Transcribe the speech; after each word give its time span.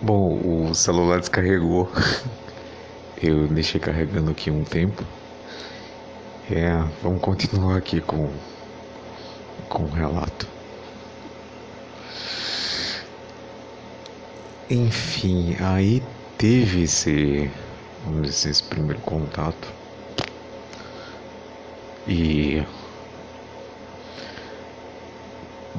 Bom, 0.00 0.68
o 0.68 0.74
celular 0.76 1.18
descarregou. 1.18 1.90
Eu 3.20 3.48
deixei 3.48 3.80
carregando 3.80 4.30
aqui 4.30 4.48
um 4.48 4.62
tempo. 4.62 5.04
É, 6.48 6.70
vamos 7.02 7.20
continuar 7.20 7.76
aqui 7.76 8.00
com, 8.00 8.30
com 9.68 9.82
o 9.82 9.90
relato. 9.90 10.46
Enfim, 14.70 15.56
aí 15.58 16.00
teve 16.36 16.84
esse, 16.84 17.50
vamos 18.04 18.28
dizer, 18.28 18.50
esse 18.50 18.62
primeiro 18.62 19.00
contato. 19.00 19.72
E 22.06 22.62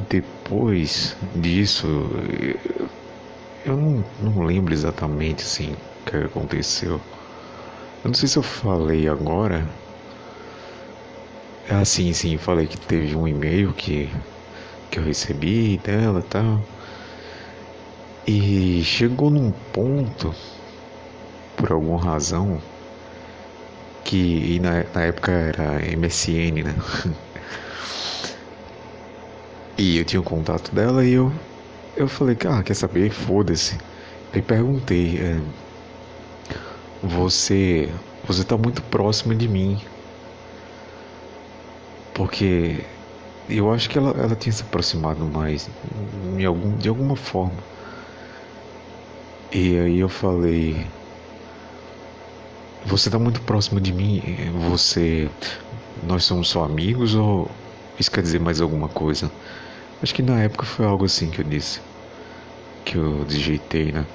depois 0.10 1.16
disso, 1.34 1.88
eu 3.66 3.78
não, 3.78 4.04
não 4.20 4.46
lembro 4.46 4.74
exatamente 4.74 5.44
assim 5.44 5.74
o 5.74 6.10
que 6.10 6.18
aconteceu. 6.18 7.02
Eu 8.04 8.10
não 8.10 8.14
sei 8.14 8.28
se 8.28 8.38
eu 8.38 8.44
falei 8.44 9.08
agora. 9.08 9.68
Ah, 11.70 11.86
sim, 11.86 12.12
sim, 12.14 12.38
falei 12.38 12.68
que 12.68 12.78
teve 12.78 13.16
um 13.16 13.28
e-mail 13.28 13.74
que, 13.74 14.10
que 14.92 15.00
eu 15.00 15.04
recebi 15.04 15.78
dela 15.80 16.20
e 16.20 16.24
tal. 16.24 16.64
E 18.26 18.82
chegou 18.84 19.30
num 19.30 19.52
ponto, 19.74 20.34
por 21.56 21.72
alguma 21.72 22.02
razão, 22.04 22.60
que 24.04 24.60
na, 24.60 24.84
na 24.94 25.02
época 25.04 25.32
era 25.32 25.86
MSN, 25.86 26.64
né? 26.64 26.76
e 29.78 29.98
eu 29.98 30.06
tinha 30.06 30.20
o 30.20 30.24
um 30.24 30.26
contato 30.26 30.74
dela 30.74 31.06
e 31.06 31.12
eu, 31.14 31.32
eu 32.02 32.08
falei, 32.08 32.38
ah, 32.48 32.64
quer 32.64 32.74
saber? 32.74 33.10
Foda-se. 33.12 33.78
Aí 34.34 34.42
perguntei, 34.42 35.18
é, 35.18 35.40
você, 37.02 37.90
você 38.26 38.44
tá 38.44 38.58
muito 38.58 38.82
próxima 38.84 39.36
de 39.36 39.48
mim. 39.48 39.80
Porque 42.14 42.86
eu 43.50 43.72
acho 43.74 43.90
que 43.90 43.98
ela, 43.98 44.12
ela 44.12 44.36
tinha 44.36 44.54
se 44.54 44.62
aproximado 44.62 45.26
mais 45.26 45.70
de, 46.38 46.46
algum, 46.46 46.78
de 46.78 46.90
alguma 46.90 47.16
forma. 47.16 47.58
E 49.52 49.78
aí 49.80 50.00
eu 50.00 50.10
falei, 50.10 50.86
você 52.86 53.10
tá 53.10 53.18
muito 53.18 53.42
próximo 53.42 53.80
de 53.80 53.92
mim, 53.92 54.22
você 54.70 55.30
nós 56.04 56.24
somos 56.24 56.50
só 56.50 56.64
amigos 56.64 57.16
ou 57.16 57.50
isso 58.00 58.12
quer 58.12 58.22
dizer 58.22 58.40
mais 58.40 58.62
alguma 58.62 58.88
coisa? 58.88 59.32
Acho 60.02 60.14
que 60.16 60.22
na 60.22 60.40
época 60.42 60.66
foi 60.66 60.86
algo 60.86 61.06
assim 61.06 61.30
que 61.30 61.42
eu 61.42 61.46
disse. 61.46 61.82
Que 62.90 62.98
eu 62.98 63.24
dejeitei, 63.24 63.92
né? 63.92 64.06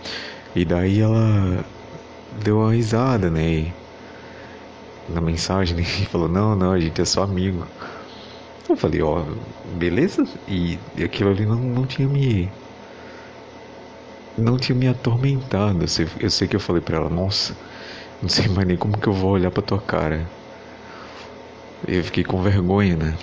E 0.54 0.64
daí 0.64 1.00
ela 1.00 1.64
deu 2.44 2.58
uma 2.58 2.72
risada, 2.72 3.30
né? 3.30 3.42
E 3.60 3.74
na 5.08 5.20
mensagem, 5.20 5.76
né? 5.76 5.82
E 5.82 6.06
falou: 6.06 6.28
Não, 6.28 6.56
não, 6.56 6.72
a 6.72 6.80
gente 6.80 7.00
é 7.00 7.04
só 7.04 7.22
amigo. 7.22 7.66
Eu 8.68 8.76
falei: 8.76 9.02
Ó, 9.02 9.22
oh, 9.22 9.76
beleza? 9.76 10.22
E, 10.48 10.78
aquilo 11.04 11.30
ali 11.30 11.46
não, 11.46 11.56
não 11.56 11.86
tinha 11.86 12.08
me. 12.08 12.50
Não 14.36 14.56
tinha 14.56 14.76
me 14.76 14.86
atormentado. 14.86 15.82
Eu 15.82 15.88
sei, 15.88 16.06
eu 16.20 16.30
sei 16.30 16.46
que 16.48 16.54
eu 16.56 16.60
falei 16.60 16.80
pra 16.82 16.98
ela: 16.98 17.10
Nossa, 17.10 17.56
não 18.22 18.28
sei 18.28 18.48
mais 18.48 18.66
nem 18.68 18.76
como 18.78 18.98
que 18.98 19.08
eu 19.08 19.14
vou 19.14 19.32
olhar 19.32 19.50
pra 19.50 19.62
tua 19.62 19.80
cara. 19.82 20.32
Eu 21.86 22.02
fiquei 22.02 22.24
com 22.24 22.42
vergonha, 22.42 22.96
né? 22.96 23.16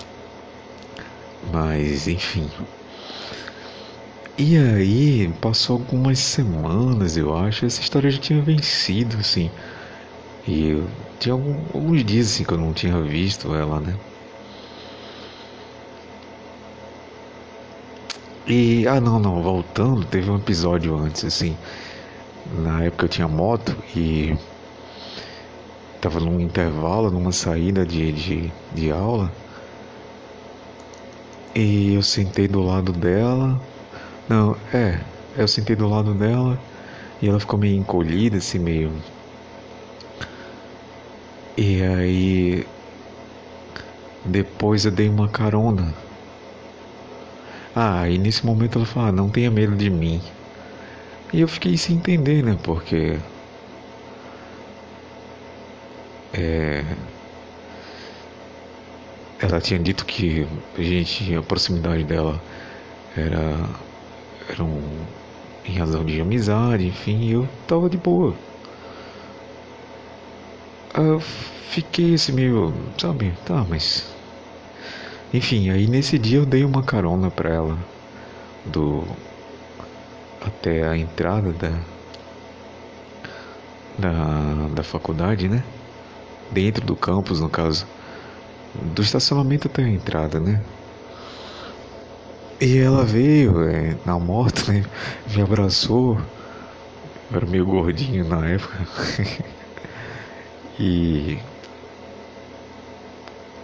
Mas, 1.51 2.07
enfim. 2.07 2.49
E 4.43 4.57
aí, 4.57 5.31
passou 5.39 5.77
algumas 5.77 6.17
semanas, 6.17 7.15
eu 7.15 7.37
acho, 7.37 7.63
essa 7.63 7.79
história 7.79 8.09
já 8.09 8.19
tinha 8.19 8.41
vencido, 8.41 9.17
assim. 9.19 9.51
E 10.47 10.69
eu, 10.69 10.89
tinha 11.19 11.33
algum, 11.33 11.53
alguns 11.71 12.03
dias 12.03 12.25
assim, 12.25 12.43
que 12.43 12.51
eu 12.51 12.57
não 12.57 12.73
tinha 12.73 12.99
visto 13.03 13.53
ela, 13.53 13.79
né? 13.79 13.95
E, 18.47 18.87
ah, 18.87 18.99
não, 18.99 19.19
não, 19.19 19.43
voltando, 19.43 20.03
teve 20.05 20.31
um 20.31 20.37
episódio 20.37 20.97
antes, 20.97 21.23
assim. 21.23 21.55
Na 22.63 22.83
época 22.83 23.05
eu 23.05 23.09
tinha 23.09 23.27
moto 23.27 23.75
e 23.95 24.35
tava 26.01 26.19
num 26.19 26.39
intervalo, 26.39 27.11
numa 27.11 27.31
saída 27.31 27.85
de, 27.85 28.11
de, 28.11 28.51
de 28.73 28.91
aula. 28.91 29.31
E 31.53 31.93
eu 31.93 32.01
sentei 32.01 32.47
do 32.47 32.63
lado 32.63 32.91
dela 32.91 33.61
não, 34.31 34.55
é. 34.73 34.97
Eu 35.35 35.45
sentei 35.45 35.75
do 35.75 35.89
lado 35.89 36.13
dela 36.13 36.57
e 37.21 37.27
ela 37.27 37.37
ficou 37.37 37.59
meio 37.59 37.75
encolhida, 37.75 38.37
assim, 38.37 38.59
meio. 38.59 38.93
E 41.57 41.83
aí. 41.83 42.65
Depois 44.23 44.85
eu 44.85 44.91
dei 44.91 45.09
uma 45.09 45.27
carona. 45.27 45.93
Ah, 47.75 48.07
e 48.07 48.17
nesse 48.17 48.45
momento 48.45 48.77
ela 48.77 48.85
falou: 48.85 49.09
ah, 49.09 49.11
não 49.11 49.29
tenha 49.29 49.51
medo 49.51 49.75
de 49.75 49.89
mim. 49.89 50.21
E 51.33 51.41
eu 51.41 51.47
fiquei 51.49 51.75
sem 51.77 51.97
entender, 51.97 52.41
né? 52.41 52.57
Porque. 52.63 53.17
É. 56.33 56.85
Ela 59.41 59.59
tinha 59.59 59.79
dito 59.79 60.05
que 60.05 60.47
gente, 60.77 61.35
a 61.35 61.41
proximidade 61.41 62.03
dela 62.05 62.41
era 63.17 63.90
eram 64.53 64.81
em 65.65 65.73
razão 65.77 66.03
de 66.03 66.19
amizade, 66.19 66.87
enfim, 66.87 67.29
eu 67.29 67.47
tava 67.67 67.89
de 67.89 67.97
boa. 67.97 68.35
Eu 70.93 71.19
fiquei 71.19 72.15
assim 72.15 72.33
meio, 72.33 72.73
sabe, 72.97 73.33
tá, 73.45 73.65
mas. 73.67 74.05
Enfim, 75.33 75.69
aí 75.69 75.87
nesse 75.87 76.19
dia 76.19 76.39
eu 76.39 76.45
dei 76.45 76.65
uma 76.65 76.83
carona 76.83 77.31
pra 77.31 77.49
ela 77.49 77.77
do. 78.65 79.05
até 80.45 80.87
a 80.87 80.97
entrada 80.97 81.53
da. 81.53 81.79
da, 83.97 84.67
da 84.75 84.83
faculdade, 84.83 85.47
né? 85.47 85.63
Dentro 86.51 86.85
do 86.85 86.95
campus, 86.95 87.39
no 87.39 87.49
caso. 87.49 87.85
Do 88.75 89.01
estacionamento 89.01 89.67
até 89.67 89.83
a 89.83 89.89
entrada, 89.89 90.39
né? 90.39 90.61
E 92.61 92.77
ela 92.77 93.03
veio 93.03 93.67
é, 93.67 93.97
na 94.05 94.19
moto, 94.19 94.71
né? 94.71 94.85
Me 95.35 95.41
abraçou. 95.41 96.15
Eu 97.31 97.37
era 97.37 97.45
meio 97.47 97.65
gordinho 97.65 98.23
na 98.27 98.47
época. 98.47 98.77
e 100.79 101.39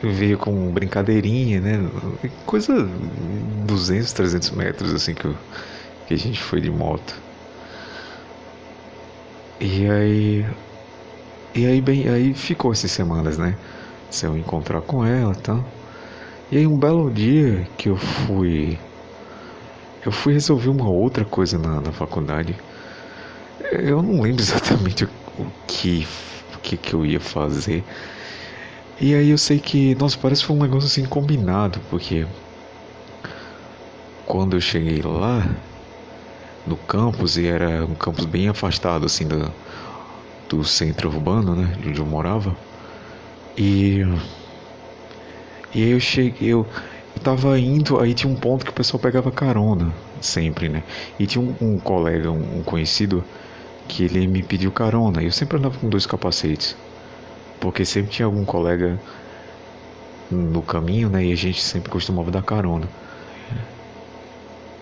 veio 0.02 0.38
com 0.40 0.72
brincadeirinha, 0.72 1.62
né? 1.62 1.90
Coisa 2.46 2.74
200, 3.68 4.14
300 4.14 4.50
metros 4.52 4.94
assim 4.94 5.14
que, 5.14 5.26
eu, 5.26 5.36
que 6.08 6.16
a 6.16 6.18
gente 6.18 6.42
foi 6.42 6.60
de 6.60 6.72
moto. 6.72 7.22
E 9.60 9.88
aí 9.90 10.46
e 11.54 11.66
aí 11.66 11.82
bem, 11.82 12.08
aí 12.08 12.34
ficou 12.34 12.72
essas 12.72 12.92
semanas, 12.92 13.38
né? 13.38 13.58
Se 14.10 14.26
eu 14.26 14.38
encontrar 14.38 14.82
com 14.82 15.06
ela, 15.06 15.36
tá? 15.36 15.60
E 16.52 16.58
aí 16.58 16.68
um 16.68 16.78
belo 16.78 17.12
dia 17.12 17.68
que 17.78 17.90
eu 17.90 17.98
fui 17.98 18.78
eu 20.08 20.12
fui 20.12 20.34
resolver 20.34 20.70
uma 20.70 20.90
outra 20.90 21.26
coisa 21.26 21.58
na, 21.60 21.82
na 21.82 21.92
faculdade. 21.92 22.56
Eu 23.72 24.02
não 24.02 24.22
lembro 24.22 24.42
exatamente 24.44 25.06
o, 25.06 25.10
o 25.38 25.52
que, 25.66 26.08
o 26.56 26.60
que 26.60 26.78
que 26.78 26.94
eu 26.94 27.06
ia 27.06 27.20
fazer. 27.20 27.84
E 29.00 29.14
aí 29.14 29.30
eu 29.30 29.38
sei 29.38 29.60
que, 29.60 29.94
nossa, 29.96 30.18
parece 30.18 30.42
que 30.42 30.48
foi 30.48 30.56
um 30.56 30.62
negócio 30.62 30.88
assim 30.88 31.06
combinado, 31.06 31.80
porque 31.90 32.26
quando 34.26 34.56
eu 34.58 34.62
cheguei 34.62 35.02
lá 35.02 35.44
no 36.66 36.78
campus, 36.78 37.38
e 37.38 37.46
era 37.48 37.86
um 37.86 37.96
campus 37.96 38.26
bem 38.26 38.50
afastado 38.50 39.06
assim 39.06 39.28
do, 39.28 39.54
do 40.50 40.64
centro 40.64 41.10
urbano, 41.10 41.56
né, 41.56 41.74
de 41.80 41.90
onde 41.90 42.00
eu 42.00 42.06
morava. 42.06 42.56
E 43.58 44.02
e 45.74 45.84
aí 45.84 45.90
eu 45.92 46.00
cheguei, 46.00 46.50
eu 46.50 46.68
tava 47.18 47.60
indo, 47.60 48.00
aí 48.00 48.14
tinha 48.14 48.32
um 48.32 48.36
ponto 48.36 48.66
que 48.66 48.72
o 48.72 48.74
pessoal 48.74 49.02
pegava 49.02 49.32
carona, 49.32 49.94
sempre, 50.22 50.70
né? 50.70 50.84
E 51.20 51.26
tinha 51.26 51.42
um, 51.42 51.56
um 51.62 51.80
colega, 51.80 52.32
um, 52.32 52.60
um, 52.60 52.64
conhecido, 52.64 53.24
que 53.88 54.04
ele 54.04 54.28
me 54.28 54.44
pediu 54.44 54.72
carona. 54.72 55.22
Eu 55.24 55.32
sempre 55.32 55.58
andava 55.58 55.78
com 55.78 55.90
dois 55.90 56.06
capacetes. 56.06 56.76
Porque 57.60 57.86
sempre 57.86 58.12
tinha 58.12 58.26
algum 58.26 58.46
colega 58.46 59.00
no 60.30 60.62
caminho, 60.62 61.10
né? 61.10 61.26
E 61.26 61.32
a 61.32 61.36
gente 61.36 61.62
sempre 61.62 61.90
costumava 61.90 62.30
dar 62.32 62.44
carona. 62.44 62.88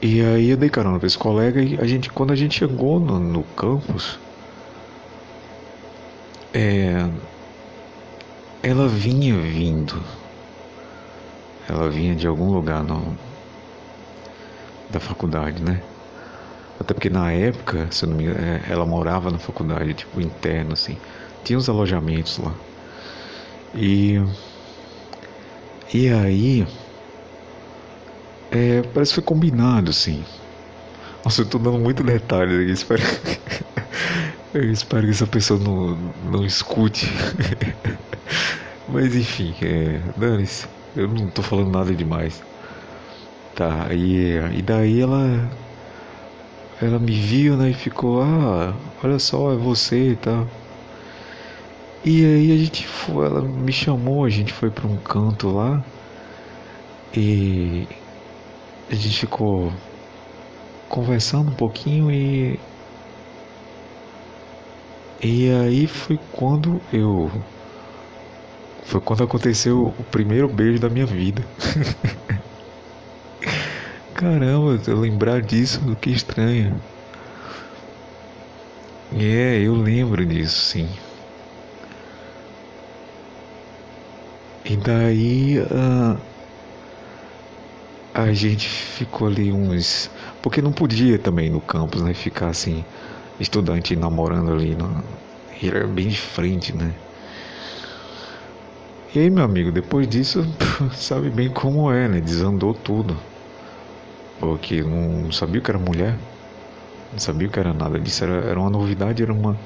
E 0.01 0.21
aí 0.21 0.49
eu 0.49 0.57
dei 0.57 0.69
carona 0.69 0.99
pra 0.99 1.07
esse 1.07 1.17
colega 1.17 1.61
e 1.61 1.79
a 1.79 1.85
gente, 1.85 2.09
quando 2.09 2.31
a 2.31 2.35
gente 2.35 2.59
chegou 2.59 2.99
no, 2.99 3.19
no 3.19 3.43
campus, 3.43 4.19
é, 6.53 7.09
ela 8.61 8.87
vinha 8.87 9.35
vindo 9.35 10.01
ela 11.69 11.89
vinha 11.89 12.15
de 12.15 12.27
algum 12.27 12.51
lugar 12.51 12.83
no, 12.83 13.17
da 14.89 14.99
faculdade, 14.99 15.61
né? 15.63 15.83
Até 16.79 16.93
porque 16.93 17.09
na 17.09 17.31
época, 17.31 17.89
se 17.91 18.05
eu 18.05 18.09
não 18.09 18.17
me 18.17 18.25
engano, 18.25 18.39
é, 18.39 18.63
ela 18.69 18.85
morava 18.85 19.31
na 19.31 19.39
faculdade, 19.39 19.93
tipo, 19.93 20.21
interno, 20.21 20.73
assim. 20.73 20.99
Tinha 21.43 21.57
os 21.57 21.69
alojamentos 21.69 22.37
lá. 22.37 22.59
E. 23.73 24.19
E 25.93 26.09
aí. 26.09 26.65
É, 28.51 28.81
parece 28.83 29.11
que 29.11 29.15
foi 29.15 29.23
combinado, 29.23 29.89
assim. 29.91 30.23
Nossa, 31.23 31.41
eu 31.41 31.49
tô 31.49 31.57
dando 31.59 31.79
muito 31.79 32.03
detalhe 32.03 32.53
eu 32.53 32.69
espero. 32.69 33.01
eu 34.53 34.71
espero 34.71 35.05
que 35.05 35.11
essa 35.11 35.27
pessoa 35.27 35.59
não, 35.59 35.95
não 36.23 36.45
escute. 36.45 37.07
Mas 38.87 39.15
enfim, 39.15 39.55
é, 39.61 40.11
dane-se. 40.15 40.74
Eu 40.95 41.07
não 41.07 41.27
tô 41.29 41.41
falando 41.41 41.71
nada 41.71 41.93
demais. 41.93 42.41
Tá, 43.55 43.93
e, 43.93 44.37
e 44.57 44.61
daí 44.61 45.01
ela. 45.01 45.49
Ela 46.81 46.99
me 46.99 47.13
viu, 47.13 47.55
né? 47.57 47.69
E 47.71 47.73
ficou, 47.73 48.21
ah, 48.21 48.73
olha 49.03 49.17
só, 49.19 49.53
é 49.53 49.55
você 49.55 50.11
e 50.11 50.15
tal. 50.17 50.47
E 52.03 52.23
aí 52.23 52.51
a 52.51 52.57
gente 52.57 52.85
foi, 52.87 53.25
ela 53.25 53.41
me 53.41 53.71
chamou, 53.71 54.25
a 54.25 54.29
gente 54.29 54.53
foi 54.53 54.69
para 54.69 54.87
um 54.87 54.97
canto 54.97 55.49
lá. 55.49 55.83
E 57.15 57.87
a 58.89 58.95
gente 58.95 59.19
ficou 59.19 59.73
conversando 60.89 61.51
um 61.51 61.55
pouquinho 61.55 62.11
e 62.11 62.59
e 65.21 65.49
aí 65.49 65.87
foi 65.87 66.19
quando 66.31 66.79
eu 66.93 67.31
foi 68.85 69.01
quando 69.01 69.23
aconteceu 69.23 69.93
o 69.97 70.05
primeiro 70.05 70.47
beijo 70.47 70.79
da 70.79 70.89
minha 70.89 71.05
vida. 71.05 71.49
Caramba, 74.13 74.81
eu 74.87 74.99
lembrar 74.99 75.41
disso, 75.41 75.95
que 75.97 76.09
estranho. 76.09 76.81
É, 79.11 79.59
eu 79.61 79.73
lembro 79.75 80.25
disso, 80.25 80.59
sim. 80.61 80.95
E 84.71 84.75
daí 84.77 85.59
uh, 85.59 86.15
a 88.13 88.31
gente 88.33 88.67
ficou 88.69 89.27
ali 89.27 89.51
uns. 89.53 90.09
Porque 90.41 90.61
não 90.61 90.71
podia 90.73 91.19
também 91.19 91.49
no 91.51 91.61
campus, 91.61 92.01
né? 92.01 92.13
Ficar 92.13 92.49
assim, 92.49 92.87
estudante 93.39 93.95
namorando 93.95 94.51
ali. 94.51 94.75
No... 94.75 95.19
Era 95.61 95.87
bem 95.87 96.07
de 96.09 96.17
frente, 96.19 96.75
né? 96.75 97.04
E 99.15 99.19
aí, 99.19 99.29
meu 99.29 99.45
amigo, 99.45 99.71
depois 99.71 100.07
disso, 100.07 100.43
sabe 100.93 101.29
bem 101.29 101.49
como 101.49 101.89
é, 101.91 102.07
né? 102.07 102.19
Desandou 102.19 102.73
tudo. 102.73 103.17
Porque 104.39 104.83
não 104.83 105.31
sabia 105.31 105.61
que 105.61 105.71
era 105.71 105.79
mulher, 105.79 106.17
não 107.13 107.19
sabia 107.19 107.47
que 107.47 107.57
era 107.57 107.73
nada 107.73 107.99
disso. 107.99 108.25
Era, 108.25 108.45
era 108.45 108.59
uma 108.59 108.69
novidade, 108.69 109.23
era 109.23 109.33
uma, 109.33 109.57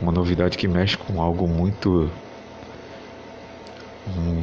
uma 0.00 0.12
novidade 0.12 0.56
que 0.56 0.68
mexe 0.68 0.96
com 0.96 1.20
algo 1.20 1.48
muito. 1.48 2.08
um, 4.16 4.42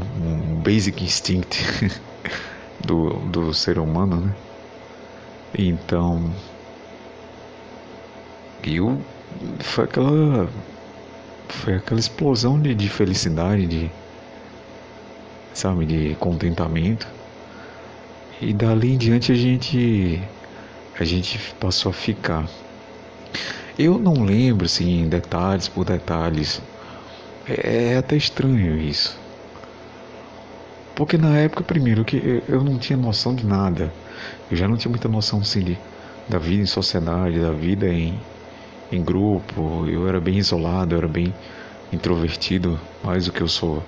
um 0.55 0.61
basic 0.61 1.03
instinct. 1.03 1.63
do, 2.85 3.09
do 3.31 3.53
ser 3.53 3.79
humano, 3.79 4.21
né? 4.21 4.35
Então, 5.57 6.31
eu 8.63 9.01
foi 9.59 9.85
aquela 9.85 10.49
foi 11.47 11.75
aquela 11.75 11.99
explosão 11.99 12.59
de, 12.59 12.75
de 12.75 12.89
felicidade, 12.89 13.67
de 13.67 13.91
sabe, 15.55 15.85
de 15.85 16.15
contentamento. 16.19 17.07
E 18.41 18.53
dali 18.53 18.93
em 18.93 18.97
diante 18.97 19.31
a 19.31 19.35
gente 19.35 20.21
a 20.99 21.03
gente 21.03 21.39
passou 21.59 21.89
a 21.89 21.93
ficar. 21.93 22.47
Eu 23.77 23.97
não 23.97 24.23
lembro 24.23 24.65
assim 24.65 25.07
detalhes 25.07 25.67
por 25.67 25.85
detalhes. 25.85 26.61
É, 27.47 27.93
é 27.93 27.97
até 27.97 28.15
estranho 28.15 28.77
isso. 28.77 29.17
Porque 30.95 31.17
na 31.17 31.37
época, 31.37 31.63
primeiro, 31.63 32.05
que 32.05 32.41
eu 32.47 32.63
não 32.63 32.77
tinha 32.77 32.97
noção 32.97 33.35
de 33.35 33.45
nada. 33.45 33.91
Eu 34.49 34.55
já 34.55 34.67
não 34.67 34.77
tinha 34.77 34.89
muita 34.89 35.09
noção 35.09 35.39
assim, 35.39 35.61
de, 35.61 35.77
da 36.29 36.37
vida 36.37 36.63
em 36.63 36.65
sociedade, 36.65 37.39
da 37.39 37.51
vida 37.51 37.87
em, 37.87 38.17
em 38.91 39.03
grupo. 39.03 39.85
Eu 39.87 40.07
era 40.07 40.21
bem 40.21 40.37
isolado, 40.37 40.95
eu 40.95 40.99
era 40.99 41.07
bem 41.07 41.33
introvertido, 41.91 42.79
mais 43.03 43.25
do 43.25 43.33
que 43.33 43.41
eu 43.41 43.47
sou, 43.47 43.83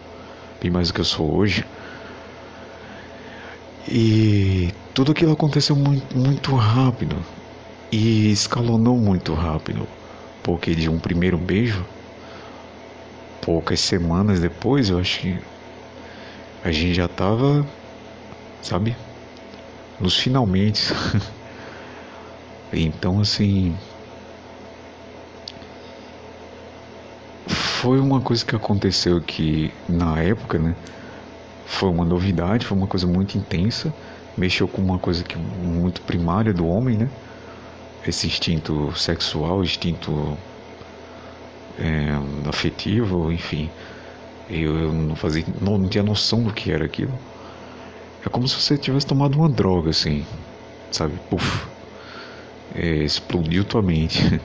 bem 0.61 0.71
mais 0.71 0.87
do 0.87 0.93
que 0.93 1.01
eu 1.01 1.05
sou 1.05 1.35
hoje. 1.35 1.65
E 3.87 4.73
tudo 4.93 5.11
aquilo 5.11 5.33
aconteceu 5.33 5.75
muito, 5.75 6.17
muito 6.17 6.55
rápido 6.55 7.15
e 7.91 8.31
escalonou 8.31 8.97
muito 8.99 9.33
rápido, 9.33 9.87
porque 10.43 10.75
de 10.75 10.89
um 10.89 10.99
primeiro 10.99 11.37
beijo, 11.37 11.85
poucas 13.41 13.79
semanas 13.79 14.41
depois, 14.41 14.89
eu 14.89 14.99
acho 14.99 15.19
que 15.19 15.39
a 16.63 16.71
gente 16.71 16.95
já 16.95 17.07
tava, 17.07 17.65
sabe, 18.61 18.95
nos 19.99 20.17
finalmente. 20.17 20.81
então, 22.73 23.21
assim, 23.21 23.73
foi 27.87 28.01
uma 28.01 28.19
coisa 28.19 28.43
que 28.43 28.53
aconteceu 28.53 29.21
que 29.21 29.71
na 29.87 30.19
época, 30.21 30.59
né, 30.59 30.75
foi 31.65 31.87
uma 31.87 32.03
novidade, 32.03 32.65
foi 32.65 32.77
uma 32.77 32.85
coisa 32.85 33.07
muito 33.07 33.37
intensa, 33.37 33.93
mexeu 34.35 34.67
com 34.67 34.81
uma 34.81 34.99
coisa 34.99 35.23
que 35.23 35.37
muito 35.37 36.01
primária 36.01 36.53
do 36.53 36.67
homem, 36.67 36.97
né? 36.97 37.09
Esse 38.05 38.27
instinto 38.27 38.93
sexual, 38.93 39.63
instinto 39.63 40.37
é, 41.79 42.09
afetivo, 42.49 43.31
enfim. 43.31 43.69
Eu, 44.49 44.77
eu 44.77 44.91
não 44.91 45.15
fazia, 45.15 45.45
não, 45.61 45.77
não 45.77 45.87
tinha 45.87 46.03
noção 46.03 46.43
do 46.43 46.51
que 46.51 46.69
era 46.69 46.83
aquilo. 46.83 47.17
É 48.25 48.27
como 48.27 48.49
se 48.49 48.61
você 48.61 48.77
tivesse 48.77 49.07
tomado 49.07 49.37
uma 49.37 49.47
droga, 49.47 49.91
assim, 49.91 50.25
sabe? 50.91 51.13
Puf, 51.29 51.65
é, 52.75 52.95
explodiu 52.97 53.63
tua 53.63 53.81
mente. 53.81 54.41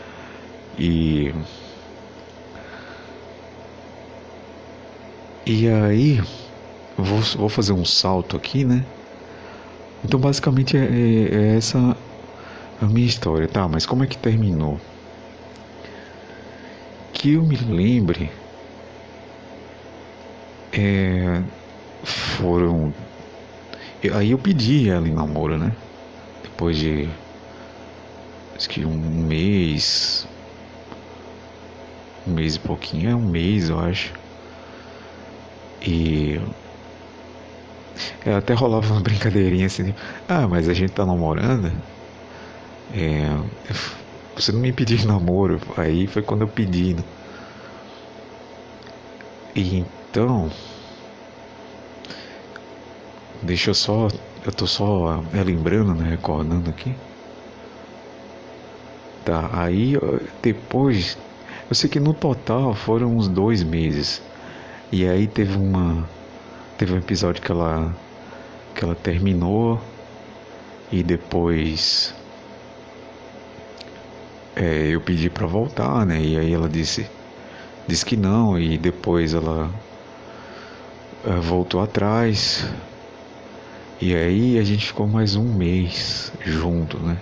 e 0.78 1.34
e 5.46 5.68
aí 5.68 6.20
vou, 6.96 7.20
vou 7.36 7.48
fazer 7.48 7.72
um 7.72 7.84
salto 7.84 8.36
aqui, 8.36 8.64
né? 8.64 8.84
Então 10.04 10.20
basicamente 10.20 10.76
é, 10.76 10.80
é, 10.80 11.34
é 11.34 11.56
essa 11.56 11.96
a 12.80 12.86
minha 12.86 13.06
história, 13.06 13.48
tá? 13.48 13.66
Mas 13.68 13.86
como 13.86 14.04
é 14.04 14.06
que 14.06 14.18
terminou? 14.18 14.80
Que 17.12 17.32
eu 17.32 17.42
me 17.42 17.56
lembre 17.56 18.30
é, 20.72 21.42
foram. 22.04 22.92
Aí 24.12 24.30
eu 24.30 24.38
pedi 24.38 24.88
ela 24.88 25.08
em 25.08 25.12
namoro, 25.12 25.56
né? 25.58 25.72
Depois 26.42 26.76
de. 26.76 27.08
Acho 28.54 28.68
que 28.68 28.84
um 28.84 28.98
mês. 29.26 30.26
Um 32.26 32.34
mês 32.34 32.56
e 32.56 32.60
pouquinho, 32.60 33.10
é 33.10 33.14
um 33.14 33.26
mês 33.30 33.70
eu 33.70 33.78
acho. 33.78 34.12
E. 35.86 36.40
Até 38.26 38.54
rolava 38.54 38.92
uma 38.92 39.00
brincadeirinha 39.00 39.66
assim: 39.66 39.94
Ah, 40.28 40.46
mas 40.48 40.68
a 40.68 40.74
gente 40.74 40.92
tá 40.92 41.06
namorando? 41.06 41.72
É, 42.94 43.28
você 44.34 44.52
não 44.52 44.60
me 44.60 44.72
pediu 44.72 44.98
namoro. 45.06 45.60
Aí 45.76 46.06
foi 46.06 46.22
quando 46.22 46.42
eu 46.42 46.48
pedi. 46.48 46.94
Né? 46.94 47.02
E 49.54 49.78
então. 49.78 50.50
Deixa 53.42 53.70
eu 53.70 53.74
só. 53.74 54.08
Eu 54.44 54.52
tô 54.52 54.66
só 54.66 55.22
lembrando, 55.32 55.94
né? 55.94 56.08
Recordando 56.10 56.70
aqui. 56.70 56.94
Tá, 59.24 59.50
aí 59.52 59.94
depois. 60.42 61.18
Eu 61.68 61.74
sei 61.74 61.90
que 61.90 61.98
no 61.98 62.14
total 62.14 62.74
foram 62.74 63.16
uns 63.16 63.28
dois 63.28 63.62
meses. 63.62 64.22
E 64.92 65.06
aí 65.08 65.26
teve 65.26 65.56
uma. 65.56 66.08
Teve 66.78 66.94
um 66.94 66.98
episódio 66.98 67.42
que 67.42 67.50
ela. 67.50 67.94
Que 68.74 68.84
ela 68.84 68.94
terminou. 68.94 69.80
E 70.92 71.02
depois. 71.02 72.14
É, 74.54 74.86
eu 74.88 75.00
pedi 75.00 75.28
para 75.28 75.46
voltar, 75.46 76.06
né? 76.06 76.20
E 76.20 76.38
aí 76.38 76.52
ela 76.52 76.68
disse. 76.68 77.06
Disse 77.86 78.04
que 78.04 78.16
não. 78.16 78.58
E 78.58 78.78
depois 78.78 79.34
ela 79.34 79.70
uh, 81.24 81.40
voltou 81.42 81.82
atrás. 81.82 82.64
E 84.00 84.14
aí 84.14 84.58
a 84.58 84.62
gente 84.62 84.86
ficou 84.86 85.08
mais 85.08 85.34
um 85.36 85.52
mês 85.52 86.32
junto, 86.44 86.98
né? 87.00 87.16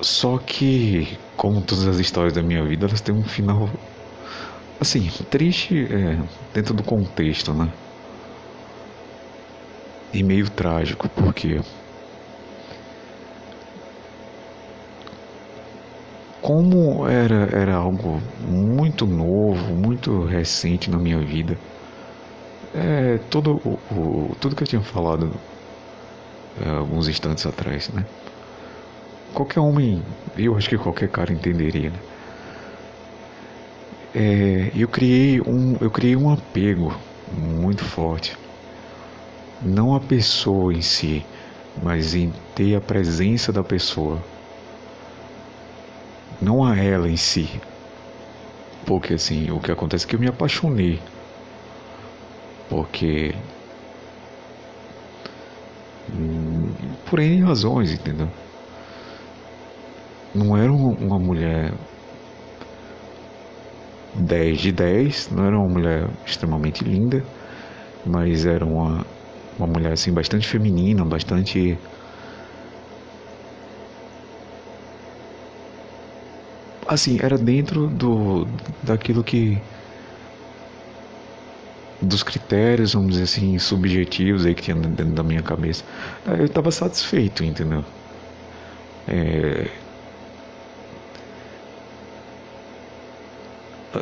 Só 0.00 0.38
que, 0.38 1.18
como 1.36 1.60
todas 1.60 1.86
as 1.86 1.98
histórias 1.98 2.32
da 2.32 2.42
minha 2.42 2.64
vida, 2.64 2.86
elas 2.86 3.02
têm 3.02 3.14
um 3.14 3.22
final 3.22 3.68
assim, 4.80 5.10
triste 5.30 5.86
é, 5.92 6.18
dentro 6.54 6.74
do 6.74 6.82
contexto, 6.82 7.52
né? 7.52 7.70
E 10.12 10.22
meio 10.22 10.48
trágico, 10.50 11.08
porque 11.10 11.60
como 16.40 17.06
era, 17.06 17.48
era 17.52 17.76
algo 17.76 18.20
muito 18.40 19.06
novo, 19.06 19.74
muito 19.74 20.24
recente 20.24 20.90
na 20.90 20.98
minha 20.98 21.18
vida, 21.20 21.56
é, 22.74 23.18
todo, 23.30 23.60
o, 23.64 23.78
o, 23.94 24.36
tudo 24.40 24.56
que 24.56 24.62
eu 24.62 24.66
tinha 24.66 24.82
falado 24.82 25.32
é, 26.60 26.68
alguns 26.70 27.08
instantes 27.08 27.44
atrás, 27.46 27.88
né? 27.90 28.06
Qualquer 29.34 29.60
homem, 29.60 30.02
eu 30.36 30.56
acho 30.56 30.68
que 30.68 30.78
qualquer 30.78 31.08
cara 31.08 31.32
entenderia, 31.32 31.90
né? 31.90 31.98
É, 34.14 34.70
eu 34.74 34.88
criei 34.88 35.40
um, 35.40 35.76
eu 35.80 35.90
criei 35.90 36.16
um 36.16 36.30
apego 36.32 36.92
muito 37.30 37.84
forte, 37.84 38.36
não 39.60 39.94
a 39.94 40.00
pessoa 40.00 40.72
em 40.74 40.82
si, 40.82 41.24
mas 41.76 42.14
em 42.14 42.32
ter 42.54 42.74
a 42.74 42.80
presença 42.80 43.52
da 43.52 43.62
pessoa, 43.62 44.22
não 46.40 46.64
a 46.64 46.76
ela 46.76 47.08
em 47.08 47.16
si, 47.16 47.60
porque 48.86 49.14
assim 49.14 49.50
o 49.50 49.60
que 49.60 49.70
acontece 49.72 50.04
é 50.04 50.08
que 50.08 50.16
eu 50.16 50.20
me 50.20 50.28
apaixonei, 50.28 51.00
porque 52.68 53.34
hum, 56.08 56.74
por 57.04 57.20
N 57.20 57.42
razões, 57.42 57.92
entendeu? 57.92 58.28
Não 60.34 60.56
era 60.56 60.72
uma 60.72 61.18
mulher 61.18 61.74
10 64.14 64.60
de 64.60 64.72
10, 64.72 65.28
não 65.30 65.44
era 65.46 65.58
uma 65.58 65.68
mulher 65.68 66.10
extremamente 66.24 66.84
linda, 66.84 67.26
mas 68.04 68.46
era 68.46 68.64
uma, 68.66 69.06
uma 69.58 69.66
mulher 69.68 69.92
assim 69.92 70.12
bastante 70.12 70.48
feminina, 70.48 71.04
bastante 71.04 71.80
assim, 76.86 77.18
era 77.22 77.36
dentro 77.38 77.88
do 77.88 78.46
daquilo 78.82 79.22
que 79.24 79.62
dos 82.02 82.22
critérios, 82.22 82.92
vamos 82.94 83.12
dizer 83.12 83.24
assim, 83.24 83.58
subjetivos 83.58 84.44
aí 84.46 84.54
que 84.54 84.62
tinha 84.62 84.76
dentro 84.76 85.12
da 85.14 85.22
minha 85.22 85.42
cabeça. 85.42 85.84
Eu 86.26 86.44
estava 86.46 86.70
satisfeito, 86.70 87.44
entendeu? 87.44 87.84
É, 89.06 89.70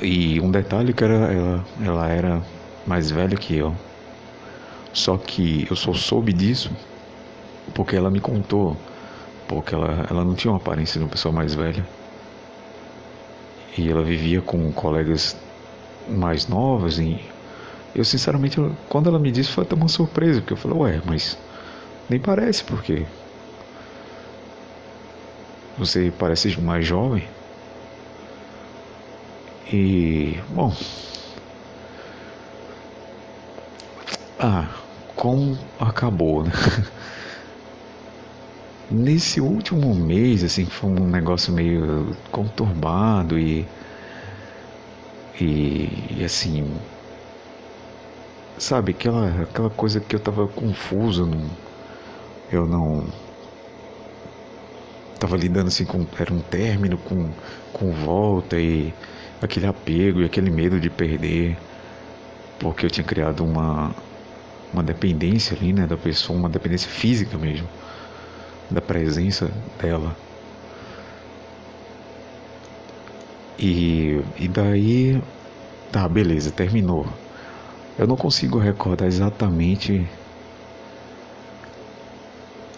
E 0.03 0.41
um 0.41 0.51
detalhe 0.51 0.93
que 0.93 1.03
era, 1.03 1.15
ela, 1.15 1.65
ela 1.83 2.09
era 2.09 2.43
mais 2.87 3.11
velha 3.11 3.37
que 3.37 3.57
eu. 3.57 3.75
Só 4.93 5.17
que 5.17 5.67
eu 5.71 5.77
só 5.77 5.93
soube 5.93 6.33
disso 6.33 6.71
porque 7.75 7.97
ela 7.97 8.11
me 8.11 8.21
contou. 8.21 8.77
Porque 9.47 9.75
ela, 9.75 10.07
ela 10.11 10.25
não 10.25 10.35
tinha 10.35 10.53
uma 10.53 10.59
aparência 10.59 10.99
de 10.99 11.05
uma 11.05 11.11
pessoa 11.11 11.33
mais 11.33 11.55
velha. 11.55 11.87
E 13.77 13.89
ela 13.89 14.03
vivia 14.03 14.43
com 14.43 14.71
colegas 14.73 15.37
mais 16.09 16.49
novas. 16.49 16.99
E 16.99 17.19
eu, 17.95 18.05
sinceramente, 18.05 18.61
quando 18.89 19.09
ela 19.09 19.19
me 19.19 19.31
disse, 19.31 19.51
foi 19.51 19.65
até 19.65 19.75
uma 19.75 19.89
surpresa. 19.89 20.41
Porque 20.41 20.53
eu 20.53 20.57
falei, 20.57 20.79
ué, 20.79 21.03
mas 21.07 21.39
nem 22.11 22.21
parece, 22.21 22.63
porque 22.65 23.07
você 25.79 26.13
parece 26.19 26.61
mais 26.61 26.85
jovem. 26.87 27.25
E, 29.73 30.41
bom. 30.49 30.73
Ah, 34.39 34.69
como 35.17 35.59
acabou, 35.79 36.45
né? 36.45 36.53
Nesse 38.91 39.41
último 39.41 39.95
mês, 39.95 40.43
assim, 40.43 40.65
foi 40.65 40.91
um 40.91 41.07
negócio 41.07 41.53
meio 41.53 42.17
conturbado 42.31 43.39
e. 43.39 43.67
E, 45.41 45.89
e 46.19 46.25
assim. 46.25 46.65
Sabe, 48.59 48.91
aquela, 48.93 49.43
aquela 49.43 49.71
coisa 49.71 50.01
que 50.01 50.17
eu 50.17 50.21
tava 50.21 50.49
confuso, 50.49 51.27
não, 51.27 51.49
eu 52.51 52.67
não 52.67 53.07
tava 55.19 55.37
lidando 55.37 55.69
assim 55.69 55.85
com 55.85 56.07
era 56.19 56.33
um 56.33 56.41
término 56.41 56.97
com 56.99 57.31
com 57.73 57.93
volta 57.93 58.59
e 58.59 58.93
aquele 59.43 59.67
apego 59.67 60.21
e 60.21 60.25
aquele 60.25 60.51
medo 60.51 60.81
de 60.81 60.91
perder, 60.91 61.57
porque 62.59 62.87
eu 62.87 62.91
tinha 62.91 63.05
criado 63.05 63.45
uma, 63.45 63.95
uma 64.73 64.83
dependência 64.83 65.57
ali, 65.57 65.73
né, 65.73 65.87
da 65.87 65.97
pessoa, 65.97 66.39
uma 66.39 66.49
dependência 66.49 66.91
física 66.91 67.39
mesmo, 67.39 67.69
da 68.71 68.81
presença 68.81 69.51
dela. 69.81 70.17
E, 73.59 74.21
e 74.37 74.49
daí, 74.49 75.21
tá, 75.91 76.09
beleza, 76.09 76.53
terminou. 76.53 77.07
Eu 77.99 78.07
não 78.07 78.17
consigo 78.17 78.59
recordar 78.59 79.09
exatamente 79.09 80.09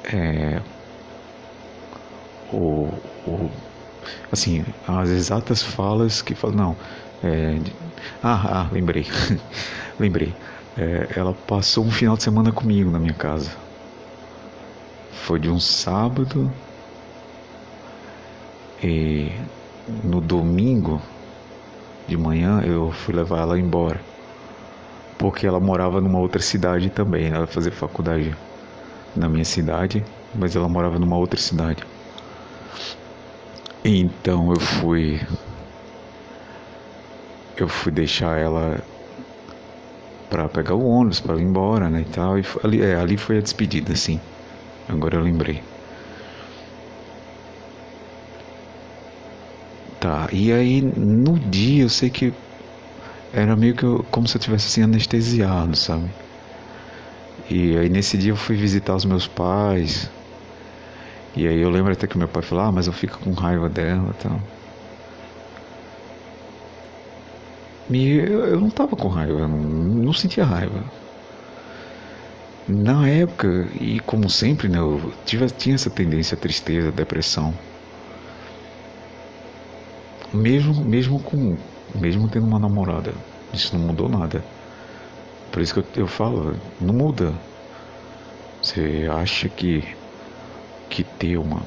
é, 0.04 0.62
o, 2.52 3.00
o 3.26 3.50
assim, 4.30 4.64
as 4.86 5.08
exatas 5.10 5.62
falas 5.62 6.22
que 6.22 6.34
falam, 6.34 6.56
não, 6.56 6.76
é, 7.22 7.58
ah, 8.22 8.62
ah, 8.62 8.68
lembrei, 8.72 9.06
lembrei, 9.98 10.34
é, 10.76 11.08
ela 11.16 11.34
passou 11.34 11.86
um 11.86 11.90
final 11.90 12.16
de 12.16 12.22
semana 12.22 12.52
comigo 12.52 12.90
na 12.90 12.98
minha 12.98 13.14
casa, 13.14 13.50
foi 15.10 15.38
de 15.38 15.50
um 15.50 15.58
sábado 15.60 16.50
e 18.82 19.30
no 19.86 20.20
domingo 20.20 21.00
de 22.06 22.16
manhã 22.16 22.60
eu 22.62 22.90
fui 22.92 23.14
levar 23.14 23.40
ela 23.40 23.58
embora, 23.58 24.00
porque 25.18 25.46
ela 25.46 25.60
morava 25.60 26.00
numa 26.00 26.18
outra 26.18 26.40
cidade 26.42 26.90
também, 26.90 27.28
ela 27.28 27.46
fazia 27.46 27.72
faculdade 27.72 28.36
na 29.14 29.28
minha 29.28 29.44
cidade, 29.44 30.04
mas 30.34 30.56
ela 30.56 30.68
morava 30.68 30.98
numa 30.98 31.16
outra 31.16 31.38
cidade. 31.40 31.84
Então 33.84 34.50
eu 34.52 34.60
fui. 34.60 35.20
Eu 37.56 37.68
fui 37.68 37.92
deixar 37.92 38.38
ela 38.38 38.82
para 40.28 40.48
pegar 40.48 40.74
o 40.74 40.86
ônibus 40.86 41.20
para 41.20 41.36
ir 41.38 41.42
embora, 41.42 41.90
né, 41.90 42.02
e 42.02 42.04
tal. 42.10 42.38
E 42.38 42.42
ali, 42.64 42.80
é, 42.82 42.94
ali 42.96 43.16
foi 43.16 43.38
a 43.38 43.40
despedida, 43.42 43.94
sim. 43.96 44.20
Agora 44.88 45.16
eu 45.16 45.22
lembrei. 45.22 45.62
Tá, 50.00 50.28
e 50.32 50.50
aí 50.52 50.80
no 50.82 51.38
dia 51.38 51.82
eu 51.82 51.88
sei 51.88 52.08
que 52.10 52.32
era 53.32 53.56
meio 53.56 53.74
que 53.74 53.84
eu, 53.84 54.04
como 54.10 54.26
se 54.28 54.36
eu 54.36 54.40
tivesse 54.40 54.66
assim 54.68 54.82
anestesiado, 54.82 55.76
sabe? 55.76 56.10
E 57.48 57.76
aí 57.76 57.88
nesse 57.88 58.16
dia 58.16 58.32
eu 58.32 58.36
fui 58.36 58.56
visitar 58.56 58.94
os 58.94 59.04
meus 59.04 59.26
pais, 59.26 60.08
e 61.40 61.48
aí 61.48 61.60
eu 61.60 61.70
lembro 61.70 61.90
até 61.90 62.06
que 62.06 62.18
meu 62.18 62.28
pai 62.28 62.42
falou, 62.42 62.64
ah, 62.64 62.72
mas 62.72 62.86
eu 62.86 62.92
fico 62.92 63.18
com 63.18 63.32
raiva 63.32 63.66
dela 63.70 64.10
e 64.10 64.22
tal. 64.22 64.38
E 67.90 68.12
eu, 68.18 68.44
eu 68.44 68.60
não 68.60 68.68
tava 68.68 68.94
com 68.94 69.08
raiva, 69.08 69.48
não, 69.48 69.58
não 69.58 70.12
sentia 70.12 70.44
raiva. 70.44 70.84
Na 72.68 73.08
época, 73.08 73.48
e 73.80 73.98
como 74.00 74.28
sempre, 74.28 74.68
né, 74.68 74.78
eu 74.78 75.12
tive, 75.24 75.46
tinha 75.46 75.76
essa 75.76 75.88
tendência 75.88 76.36
à 76.36 76.38
tristeza, 76.38 76.88
à 76.88 76.92
depressão. 76.92 77.54
Mesmo, 80.34 80.84
mesmo 80.84 81.22
com 81.22 81.56
mesmo 81.98 82.28
tendo 82.28 82.46
uma 82.46 82.60
namorada, 82.60 83.12
isso 83.52 83.76
não 83.76 83.86
mudou 83.86 84.10
nada. 84.10 84.44
Por 85.50 85.62
isso 85.62 85.74
que 85.74 85.98
eu, 85.98 86.02
eu 86.02 86.06
falo, 86.06 86.54
não 86.80 86.94
muda. 86.94 87.32
Você 88.62 89.08
acha 89.10 89.48
que 89.48 89.82
que 90.90 91.04
ter 91.04 91.38
uma. 91.38 91.62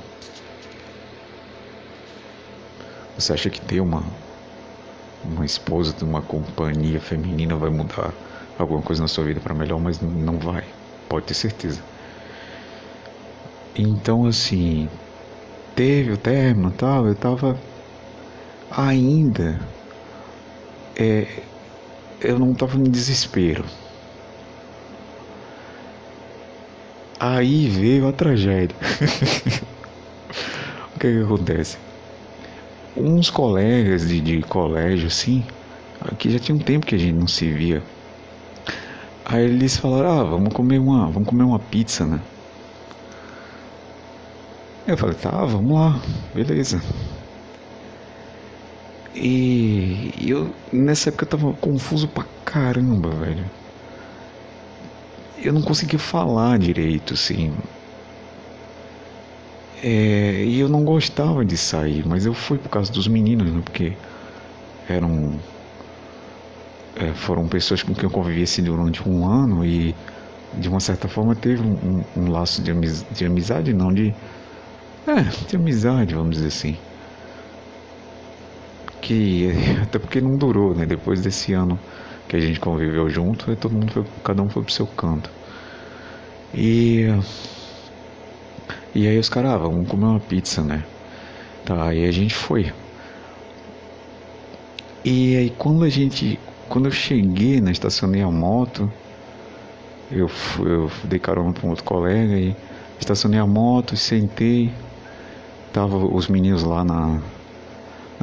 Você 3.18 3.34
acha 3.34 3.50
que 3.50 3.62
ter 3.62 3.80
uma 3.80 4.04
uma 5.24 5.46
esposa 5.46 5.94
de 5.94 6.04
uma 6.04 6.22
companhia 6.22 7.00
feminina 7.00 7.56
vai 7.56 7.70
mudar 7.70 8.14
alguma 8.60 8.82
coisa 8.82 9.02
na 9.02 9.08
sua 9.08 9.24
vida 9.24 9.40
para 9.40 9.54
melhor, 9.54 9.80
mas 9.80 10.02
não 10.02 10.38
vai, 10.38 10.64
pode 11.08 11.26
ter 11.28 11.34
certeza. 11.34 11.82
Então 13.76 14.26
assim, 14.26 14.90
teve 15.76 16.12
o 16.12 16.18
término 16.18 16.72
tal, 16.72 17.08
eu 17.08 17.16
tava 17.16 17.58
ainda 18.70 19.60
é, 20.96 21.44
eu 22.22 22.40
não 22.40 22.54
tava 22.54 22.78
em 22.78 22.84
desespero. 22.84 23.66
Aí 27.26 27.70
veio 27.70 28.06
a 28.06 28.12
tragédia. 28.12 28.76
o 30.94 31.00
que, 31.00 31.10
que 31.10 31.24
acontece? 31.24 31.78
Uns 32.98 33.30
colegas 33.30 34.06
de, 34.06 34.20
de 34.20 34.42
colégio, 34.42 35.08
assim, 35.08 35.42
que 36.20 36.30
já 36.30 36.38
tinha 36.38 36.54
um 36.54 36.60
tempo 36.60 36.86
que 36.86 36.96
a 36.96 36.98
gente 36.98 37.16
não 37.16 37.26
se 37.26 37.50
via. 37.50 37.82
Aí 39.24 39.46
eles 39.46 39.78
falaram, 39.78 40.20
ah, 40.20 40.24
vamos 40.26 40.54
comer 40.54 40.80
uma, 40.80 41.10
vamos 41.10 41.30
comer 41.30 41.46
uma 41.46 41.60
pizza, 41.60 42.06
né? 42.06 42.20
Eu 44.86 44.98
falei, 44.98 45.16
tá, 45.16 45.46
vamos 45.46 45.80
lá, 45.80 46.02
beleza. 46.36 46.82
E 49.16 50.12
eu 50.28 50.54
nessa 50.74 51.08
época 51.08 51.24
eu 51.24 51.30
tava 51.30 51.54
confuso 51.54 52.06
pra 52.06 52.26
caramba, 52.44 53.12
velho. 53.12 53.63
Eu 55.38 55.54
não 55.54 55.62
conseguia 55.62 56.00
falar 56.00 56.58
direito, 56.60 57.14
assim. 57.14 57.54
É, 59.82 60.44
e 60.46 60.60
eu 60.60 60.70
não 60.70 60.84
gostava 60.84 61.44
de 61.44 61.58
sair, 61.58 62.06
mas 62.08 62.26
eu 62.26 62.34
fui 62.34 62.58
por 62.58 62.70
causa 62.70 62.92
dos 62.92 63.08
meninos, 63.08 63.52
né? 63.52 63.62
Porque 63.64 63.98
eram. 64.88 65.40
É, 66.96 67.14
foram 67.14 67.48
pessoas 67.48 67.82
com 67.84 67.94
quem 67.94 68.04
eu 68.04 68.12
convivi 68.12 68.44
assim, 68.44 68.64
durante 68.64 69.08
um 69.08 69.28
ano 69.28 69.66
e 69.66 69.96
de 70.54 70.70
uma 70.70 70.80
certa 70.80 71.08
forma 71.08 71.36
teve 71.36 71.62
um, 71.64 72.04
um, 72.16 72.24
um 72.24 72.32
laço 72.32 72.62
de, 72.62 72.70
amiz, 72.72 73.04
de 73.12 73.26
amizade, 73.26 73.74
não 73.74 73.94
de. 73.94 74.14
É, 75.08 75.22
de 75.48 75.56
amizade, 75.56 76.16
vamos 76.16 76.36
dizer 76.38 76.48
assim 76.48 76.78
que 79.04 79.52
até 79.84 80.00
porque 80.00 80.22
não 80.22 80.38
durou, 80.38 80.74
né? 80.74 80.86
Depois 80.86 81.22
desse 81.22 81.54
ano 81.54 81.80
que 82.28 82.36
a 82.36 82.40
gente 82.40 82.60
conviveu 82.60 83.10
junto, 83.10 83.56
todo 83.56 83.74
mundo 83.74 83.92
foi, 83.92 84.06
cada 84.24 84.42
um 84.42 84.50
foi 84.50 84.64
pro 84.64 84.74
seu 84.74 84.88
canto. 84.88 85.30
E 86.54 87.08
e 88.96 89.08
aí 89.08 89.18
os 89.18 89.28
caras, 89.30 89.52
ah, 89.52 89.58
vamos 89.58 89.88
comer 89.90 90.06
uma 90.06 90.20
pizza, 90.20 90.62
né? 90.64 90.84
Tá, 91.66 91.88
aí 91.88 92.06
a 92.06 92.12
gente 92.12 92.34
foi. 92.36 92.72
E 95.04 95.36
aí 95.36 95.50
quando 95.52 95.84
a 95.84 95.90
gente, 95.90 96.40
quando 96.70 96.86
eu 96.86 96.92
cheguei, 96.92 97.60
né, 97.62 97.72
estacionei 97.72 98.22
a 98.22 98.30
moto, 98.32 98.92
eu, 100.12 100.30
eu 100.60 100.92
dei 101.04 101.20
carona 101.20 101.54
para 101.54 101.66
um 101.66 101.70
outro 101.70 101.84
colega 101.84 102.38
e 102.38 102.56
estacionei 103.00 103.40
a 103.40 103.48
moto, 103.48 103.98
sentei, 103.98 104.72
tava 105.74 105.98
os 105.98 106.28
meninos 106.28 106.64
lá 106.64 106.84
na 106.84 107.20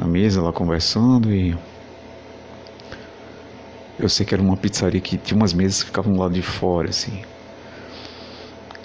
na 0.01 0.07
mesa 0.07 0.41
lá 0.41 0.51
conversando 0.51 1.31
e 1.31 1.55
eu 3.99 4.09
sei 4.09 4.25
que 4.25 4.33
era 4.33 4.41
uma 4.41 4.57
pizzaria 4.57 4.99
que 4.99 5.17
tinha 5.17 5.37
umas 5.37 5.53
mesas 5.53 5.81
que 5.81 5.87
ficavam 5.87 6.17
lado 6.17 6.33
de 6.33 6.41
fora, 6.41 6.89
assim. 6.89 7.21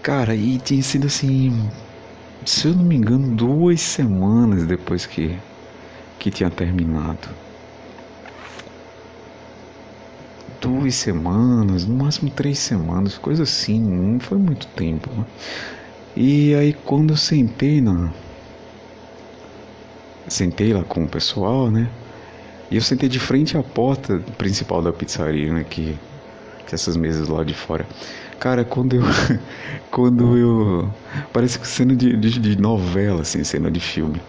Cara, 0.02 0.34
e 0.34 0.58
tinha 0.58 0.82
sido 0.82 1.06
assim, 1.06 1.68
se 2.44 2.68
eu 2.68 2.74
não 2.74 2.84
me 2.84 2.96
engano, 2.96 3.34
duas 3.34 3.80
semanas 3.80 4.64
depois 4.66 5.06
que, 5.06 5.36
que 6.18 6.30
tinha 6.30 6.50
terminado. 6.50 7.28
Duas 10.60 10.94
semanas, 10.94 11.86
no 11.86 11.96
máximo 11.96 12.30
três 12.30 12.58
semanas, 12.58 13.18
coisa 13.18 13.42
assim, 13.42 13.80
não 13.80 14.20
foi 14.20 14.38
muito 14.38 14.66
tempo. 14.68 15.10
Né? 15.12 15.24
E 16.16 16.54
aí 16.54 16.72
quando 16.72 17.10
eu 17.10 17.16
sentei 17.16 17.80
na, 17.80 18.12
sentei 20.28 20.72
lá 20.72 20.84
com 20.84 21.04
o 21.04 21.08
pessoal, 21.08 21.70
né? 21.70 21.90
E 22.70 22.76
eu 22.76 22.82
sentei 22.82 23.08
de 23.08 23.20
frente 23.20 23.56
à 23.56 23.62
porta 23.62 24.20
principal 24.36 24.82
da 24.82 24.92
pizzaria, 24.92 25.52
né? 25.52 25.64
Que, 25.64 25.96
que 26.66 26.74
essas 26.74 26.96
mesas 26.96 27.28
lá 27.28 27.44
de 27.44 27.54
fora. 27.54 27.86
Cara, 28.40 28.64
quando 28.64 28.96
eu. 28.96 29.02
quando 29.90 30.36
eu. 30.36 30.90
Parece 31.32 31.58
que 31.58 31.66
cena 31.66 31.94
de, 31.94 32.16
de, 32.16 32.38
de 32.38 32.60
novela, 32.60 33.22
assim, 33.22 33.42
cena 33.44 33.70
de 33.70 33.80
filme. 33.80 34.20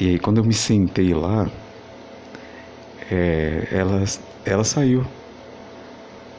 E 0.00 0.08
aí 0.08 0.18
quando 0.18 0.38
eu 0.38 0.44
me 0.44 0.54
sentei 0.54 1.12
lá, 1.14 1.48
é, 3.10 3.68
ela, 3.70 4.04
ela 4.44 4.64
saiu 4.64 5.04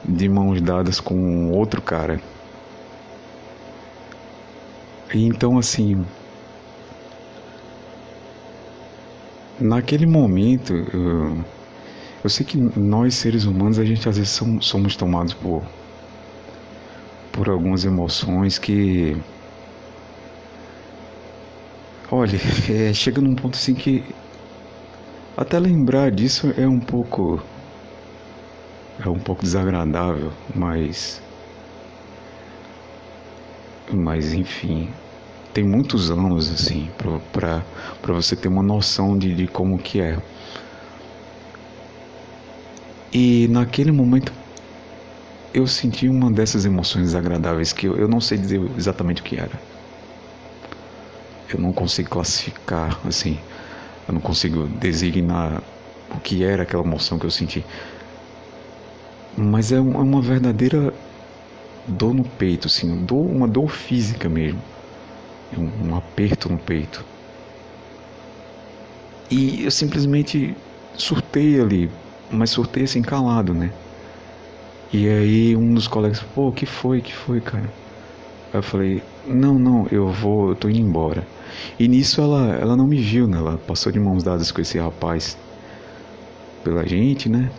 de 0.03 0.27
mãos 0.30 0.62
dadas 0.62 1.00
com 1.00 1.50
outro 1.51 1.82
cara. 1.82 2.20
E 5.13 5.25
então 5.25 5.58
assim, 5.58 6.06
naquele 9.62 10.06
momento, 10.06 10.74
eu, 10.74 11.38
eu, 12.24 12.30
sei 12.30 12.46
que 12.46 12.58
nós 12.58 13.16
seres 13.16 13.46
humanos, 13.46 13.80
a 13.80 13.86
gente 13.86 14.08
às 14.10 14.18
vezes 14.18 14.32
somos, 14.32 14.66
somos 14.66 14.96
tomados 14.96 15.34
por, 15.34 15.64
por 17.32 17.50
algumas 17.50 17.86
emoções 17.86 18.58
que. 18.58 19.16
Olha, 22.12 22.38
é, 22.70 22.94
chega 22.94 23.22
num 23.22 23.36
ponto 23.36 23.56
assim 23.56 23.74
que. 23.74 24.04
Até 25.38 25.60
lembrar 25.60 26.12
disso 26.12 26.54
é 26.58 26.68
um 26.68 26.80
pouco. 26.80 27.42
É 29.04 29.10
um 29.10 29.20
pouco 29.20 29.44
desagradável, 29.44 30.32
mas. 30.56 31.22
Mas 33.92 34.34
enfim, 34.34 34.90
tem 35.53 35.64
muitos 35.64 36.09
anos 36.09 36.51
assim 36.51 36.90
para 37.31 38.14
você 38.14 38.35
ter 38.35 38.48
uma 38.48 38.64
noção 38.64 39.18
de, 39.18 39.35
de 39.35 39.48
como 39.48 39.77
que 39.77 40.00
é. 40.01 40.18
E 43.14 43.48
naquele 43.50 43.92
momento 43.92 44.31
eu 45.53 45.68
senti 45.68 46.07
uma 46.07 46.31
dessas 46.31 46.66
emoções 46.66 47.07
desagradáveis 47.07 47.74
que 47.74 47.87
eu, 47.87 47.98
eu 47.98 48.07
não 48.07 48.22
sei 48.22 48.37
dizer 48.37 48.61
exatamente 48.77 49.22
o 49.22 49.25
que 49.25 49.35
era. 49.37 49.59
Eu 51.53 51.59
não 51.59 51.74
consigo 51.74 52.09
classificar 52.09 52.98
assim 53.05 53.37
eu 54.07 54.14
não 54.16 54.22
consigo 54.22 54.68
designar 54.68 55.61
o 56.14 56.20
que 56.20 56.44
era 56.44 56.64
aquela 56.64 56.83
emoção 56.83 57.18
que 57.18 57.25
eu 57.25 57.31
senti. 57.31 57.66
Mas 59.37 59.72
é, 59.72 59.77
é 59.77 59.79
uma 59.79 60.22
verdadeira 60.22 60.94
dor 61.87 62.14
no 62.14 62.24
peito 62.24 62.68
assim 62.68 63.05
dor, 63.05 63.25
uma 63.25 63.48
dor 63.48 63.70
física 63.70 64.29
mesmo 64.29 64.61
um, 65.57 65.90
um 65.90 65.96
aperto 65.96 66.50
no 66.50 66.57
peito. 66.59 67.05
E 69.29 69.64
eu 69.64 69.72
simplesmente 69.72 70.55
surtei 70.94 71.59
ali, 71.59 71.90
mas 72.29 72.50
surtei 72.50 72.83
assim 72.83 73.01
calado, 73.01 73.53
né? 73.53 73.72
E 74.94 75.07
aí 75.07 75.55
um 75.55 75.74
dos 75.74 75.87
colegas, 75.87 76.22
pô, 76.35 76.50
o 76.50 76.51
que 76.51 76.66
foi, 76.66 77.01
que 77.01 77.14
foi, 77.14 77.40
cara? 77.42 77.74
Aí 78.53 78.59
eu 78.59 78.64
falei, 78.64 79.03
não, 79.25 79.57
não, 79.57 79.87
eu 79.90 80.09
vou, 80.11 80.50
eu 80.50 80.55
tô 80.55 80.70
indo 80.70 80.79
embora. 80.79 81.25
E 81.79 81.87
nisso 81.87 82.22
ela, 82.22 82.55
ela 82.55 82.75
não 82.75 82.87
me 82.87 83.01
viu, 83.01 83.27
né? 83.27 83.37
Ela 83.37 83.57
passou 83.57 83.92
de 83.92 84.00
mãos 84.00 84.24
dadas 84.24 84.51
com 84.51 84.61
esse 84.61 84.77
rapaz 84.77 85.37
pela 86.64 86.85
gente, 86.85 87.29
né? 87.29 87.51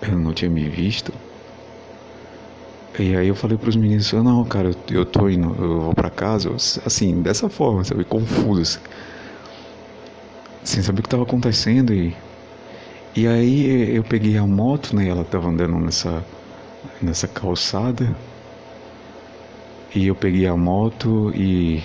Ela 0.00 0.16
não 0.16 0.32
tinha 0.32 0.50
me 0.50 0.68
visto. 0.68 1.12
E 2.96 3.16
aí 3.16 3.28
eu 3.28 3.34
falei 3.34 3.56
pros 3.56 3.76
meninos, 3.76 4.12
não, 4.12 4.44
cara, 4.44 4.70
eu 4.90 5.04
tô 5.06 5.28
indo, 5.28 5.54
eu 5.62 5.80
vou 5.82 5.94
pra 5.94 6.10
casa, 6.10 6.50
assim, 6.84 7.22
dessa 7.22 7.48
forma, 7.48 7.84
sabe, 7.84 8.04
confuso, 8.04 8.62
assim, 8.62 8.80
sem 10.64 10.82
saber 10.82 11.00
o 11.00 11.02
que 11.02 11.08
tava 11.08 11.22
acontecendo 11.22 11.92
e... 11.92 12.14
E 13.16 13.26
aí 13.26 13.96
eu 13.96 14.04
peguei 14.04 14.36
a 14.36 14.46
moto, 14.46 14.94
né, 14.94 15.08
ela 15.08 15.24
tava 15.24 15.48
andando 15.48 15.76
nessa, 15.80 16.24
nessa 17.02 17.28
calçada, 17.28 18.16
e 19.94 20.06
eu 20.06 20.14
peguei 20.14 20.46
a 20.46 20.56
moto 20.56 21.32
e... 21.34 21.82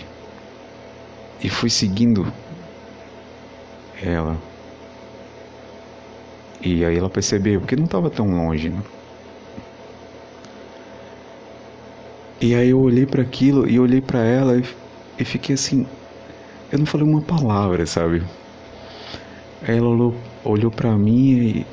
E 1.44 1.50
fui 1.50 1.70
seguindo 1.70 2.26
ela. 4.02 4.38
E 6.62 6.84
aí 6.86 6.98
ela 6.98 7.10
percebeu, 7.10 7.60
porque 7.60 7.76
não 7.76 7.86
estava 7.86 8.10
tão 8.10 8.26
longe, 8.28 8.70
né? 8.70 8.82
E 12.44 12.54
aí 12.54 12.72
eu 12.72 12.82
olhei 12.82 13.06
para 13.06 13.22
aquilo 13.22 13.70
e 13.70 13.80
olhei 13.80 14.02
para 14.02 14.20
ela 14.20 14.58
e, 14.58 14.66
e, 15.18 15.24
fiquei 15.24 15.56
assim, 15.56 15.88
eu 16.70 16.78
não 16.78 16.86
falei 16.86 17.08
uma 17.08 17.22
palavra, 17.22 17.86
sabe? 17.86 18.22
Ela 19.66 19.88
olhou, 19.88 20.14
olhou 20.44 20.70
para 20.70 20.92
mim 20.98 21.38
e 21.38 21.66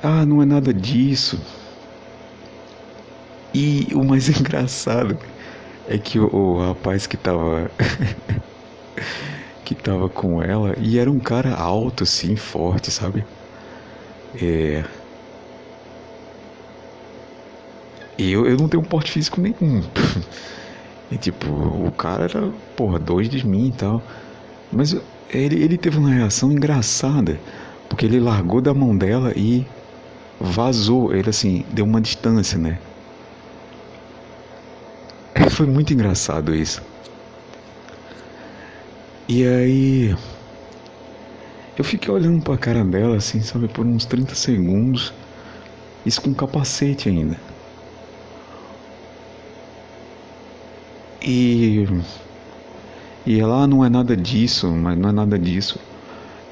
ah, 0.00 0.24
não 0.24 0.40
é 0.40 0.46
nada 0.46 0.72
disso. 0.72 1.40
E 3.52 3.88
o 3.96 4.04
mais 4.04 4.28
engraçado 4.38 5.18
é 5.88 5.98
que 5.98 6.20
o, 6.20 6.32
o 6.32 6.68
rapaz 6.68 7.08
que 7.08 7.16
tava 7.16 7.68
que 9.66 9.74
tava 9.74 10.08
com 10.08 10.40
ela 10.40 10.72
e 10.78 11.00
era 11.00 11.10
um 11.10 11.18
cara 11.18 11.52
alto 11.52 12.04
assim, 12.04 12.36
forte, 12.36 12.92
sabe? 12.92 13.24
É, 14.40 14.84
E 18.18 18.32
eu, 18.32 18.46
eu 18.46 18.56
não 18.56 18.68
tenho 18.68 18.82
um 18.82 18.86
porte 18.86 19.12
físico 19.12 19.40
nenhum. 19.40 19.82
E 21.08 21.16
tipo, 21.16 21.46
o 21.48 21.92
cara 21.92 22.24
era, 22.24 22.50
porra, 22.76 22.98
dois 22.98 23.28
de 23.28 23.46
mim 23.46 23.68
e 23.68 23.72
tal. 23.72 24.02
Mas 24.72 24.96
ele, 25.30 25.62
ele 25.62 25.78
teve 25.78 25.98
uma 25.98 26.10
reação 26.10 26.50
engraçada. 26.50 27.38
Porque 27.88 28.04
ele 28.04 28.18
largou 28.18 28.60
da 28.60 28.74
mão 28.74 28.96
dela 28.96 29.32
e 29.36 29.64
vazou. 30.40 31.14
Ele 31.14 31.30
assim, 31.30 31.64
deu 31.70 31.84
uma 31.84 32.00
distância, 32.00 32.58
né? 32.58 32.78
Foi 35.50 35.66
muito 35.66 35.92
engraçado 35.92 36.54
isso. 36.54 36.82
E 39.28 39.46
aí. 39.46 40.16
Eu 41.78 41.84
fiquei 41.84 42.12
olhando 42.12 42.42
pra 42.42 42.56
cara 42.56 42.84
dela 42.84 43.16
assim, 43.16 43.42
sabe, 43.42 43.68
por 43.68 43.86
uns 43.86 44.04
30 44.06 44.34
segundos. 44.34 45.12
Isso 46.04 46.20
com 46.20 46.34
capacete 46.34 47.08
ainda. 47.08 47.38
E, 51.26 51.84
e 53.26 53.40
ela 53.40 53.64
ah, 53.64 53.66
não 53.66 53.84
é 53.84 53.88
nada 53.88 54.16
disso, 54.16 54.70
mas 54.70 54.96
não 54.96 55.08
é 55.08 55.12
nada 55.12 55.36
disso. 55.36 55.80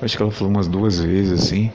Acho 0.03 0.17
que 0.17 0.23
ela 0.23 0.33
falou 0.33 0.53
umas 0.53 0.67
duas 0.67 0.99
vezes 0.99 1.41
assim. 1.41 1.71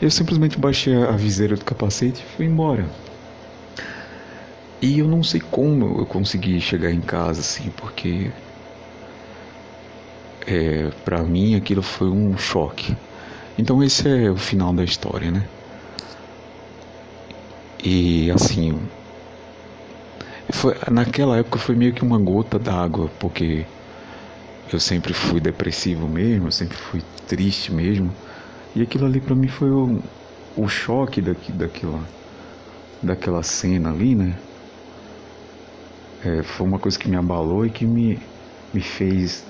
Eu 0.00 0.10
simplesmente 0.10 0.58
baixei 0.58 0.94
a 0.94 1.12
viseira 1.12 1.56
do 1.56 1.64
capacete 1.64 2.20
e 2.20 2.36
fui 2.36 2.44
embora. 2.44 2.86
E 4.82 4.98
eu 4.98 5.08
não 5.08 5.22
sei 5.22 5.40
como 5.40 6.00
eu 6.00 6.04
consegui 6.04 6.60
chegar 6.60 6.92
em 6.92 7.00
casa 7.00 7.40
assim, 7.40 7.70
porque 7.78 8.30
é, 10.46 10.90
para 11.02 11.22
mim 11.22 11.54
aquilo 11.54 11.80
foi 11.80 12.08
um 12.08 12.36
choque. 12.36 12.94
Então 13.56 13.82
esse 13.82 14.06
é 14.06 14.30
o 14.30 14.36
final 14.36 14.74
da 14.74 14.84
história, 14.84 15.30
né? 15.30 15.48
E 17.82 18.30
assim, 18.30 18.78
foi, 20.54 20.74
naquela 20.90 21.36
época 21.36 21.58
foi 21.58 21.74
meio 21.74 21.92
que 21.92 22.02
uma 22.02 22.18
gota 22.18 22.58
d'água, 22.58 23.10
porque 23.18 23.66
eu 24.72 24.80
sempre 24.80 25.12
fui 25.12 25.40
depressivo 25.40 26.08
mesmo, 26.08 26.50
sempre 26.50 26.76
fui 26.76 27.02
triste 27.26 27.72
mesmo. 27.72 28.10
E 28.74 28.82
aquilo 28.82 29.04
ali 29.04 29.20
para 29.20 29.34
mim 29.34 29.48
foi 29.48 29.70
o, 29.70 30.00
o 30.56 30.68
choque 30.68 31.20
daqui, 31.20 31.52
daquela, 31.52 32.00
daquela 33.02 33.42
cena 33.42 33.90
ali, 33.90 34.14
né? 34.14 34.38
É, 36.24 36.42
foi 36.42 36.66
uma 36.66 36.78
coisa 36.78 36.98
que 36.98 37.08
me 37.08 37.16
abalou 37.16 37.66
e 37.66 37.70
que 37.70 37.84
me, 37.84 38.18
me 38.72 38.80
fez. 38.80 39.44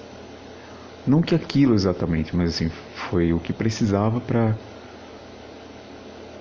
Não 1.07 1.21
que 1.23 1.35
aquilo 1.35 1.75
exatamente, 1.75 2.35
mas 2.35 2.55
assim, 2.55 2.71
foi 3.11 3.33
o 3.33 3.39
que 3.39 3.53
precisava 3.53 4.21
para 4.21 4.57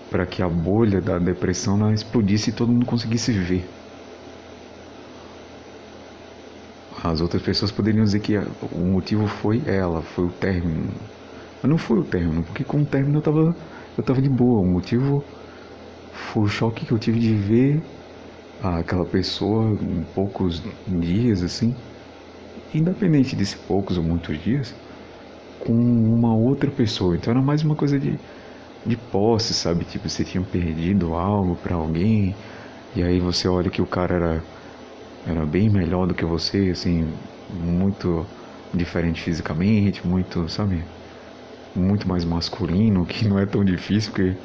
para 0.09 0.25
que 0.27 0.43
a 0.43 0.47
bolha 0.47 1.01
da 1.01 1.17
depressão 1.17 1.75
não 1.75 1.91
explodisse 1.91 2.51
e 2.51 2.53
todo 2.53 2.71
mundo 2.71 2.85
conseguisse 2.85 3.31
ver. 3.31 3.67
As 7.03 7.21
outras 7.21 7.41
pessoas 7.41 7.71
poderiam 7.71 8.03
dizer 8.03 8.19
que 8.19 8.37
o 8.37 8.77
motivo 8.77 9.27
foi 9.27 9.61
ela, 9.65 10.01
foi 10.01 10.25
o 10.25 10.31
término. 10.31 10.89
Mas 11.61 11.69
não 11.69 11.77
foi 11.77 11.99
o 11.99 12.03
término, 12.03 12.43
porque 12.43 12.63
com 12.63 12.81
o 12.81 12.85
término 12.85 13.17
eu 13.17 13.21
tava, 13.21 13.55
eu 13.97 14.03
tava 14.03 14.21
de 14.21 14.29
boa. 14.29 14.61
O 14.61 14.65
motivo 14.65 15.23
foi 16.13 16.43
o 16.43 16.47
choque 16.47 16.85
que 16.85 16.91
eu 16.91 16.99
tive 16.99 17.19
de 17.19 17.33
ver 17.33 17.83
aquela 18.63 19.05
pessoa 19.05 19.71
em 19.81 20.03
poucos 20.15 20.61
dias, 20.87 21.43
assim, 21.43 21.75
independente 22.73 23.35
de 23.35 23.57
poucos 23.67 23.97
ou 23.97 24.03
muitos 24.03 24.41
dias, 24.41 24.73
com 25.59 25.73
uma 25.73 26.33
outra 26.33 26.71
pessoa. 26.71 27.15
Então 27.15 27.31
era 27.31 27.41
mais 27.41 27.63
uma 27.63 27.75
coisa 27.75 27.99
de 27.99 28.17
de 28.85 28.97
posse, 28.97 29.53
sabe? 29.53 29.85
Tipo, 29.85 30.09
você 30.09 30.23
tinha 30.23 30.43
perdido 30.43 31.13
algo 31.15 31.55
para 31.55 31.75
alguém 31.75 32.35
e 32.95 33.01
aí 33.01 33.19
você 33.19 33.47
olha 33.47 33.69
que 33.69 33.81
o 33.81 33.85
cara 33.85 34.15
era 34.15 34.43
era 35.25 35.45
bem 35.45 35.69
melhor 35.69 36.07
do 36.07 36.15
que 36.15 36.25
você, 36.25 36.69
assim, 36.71 37.19
muito 37.49 38.29
diferente 38.73 39.21
fisicamente, 39.21 40.05
muito, 40.07 40.47
sabe? 40.49 40.89
Muito 41.75 42.07
mais 42.07 42.25
masculino, 42.25 43.05
que 43.07 43.27
não 43.27 43.39
é 43.39 43.45
tão 43.47 43.63
difícil 43.65 44.11
porque 44.11 44.39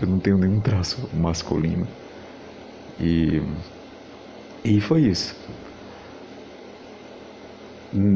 eu 0.00 0.08
não 0.08 0.20
tenho 0.20 0.38
nenhum 0.38 0.60
traço 0.62 1.08
masculino. 1.16 1.88
E 2.98 3.40
e 4.64 4.80
foi 4.80 5.02
isso. 5.08 5.34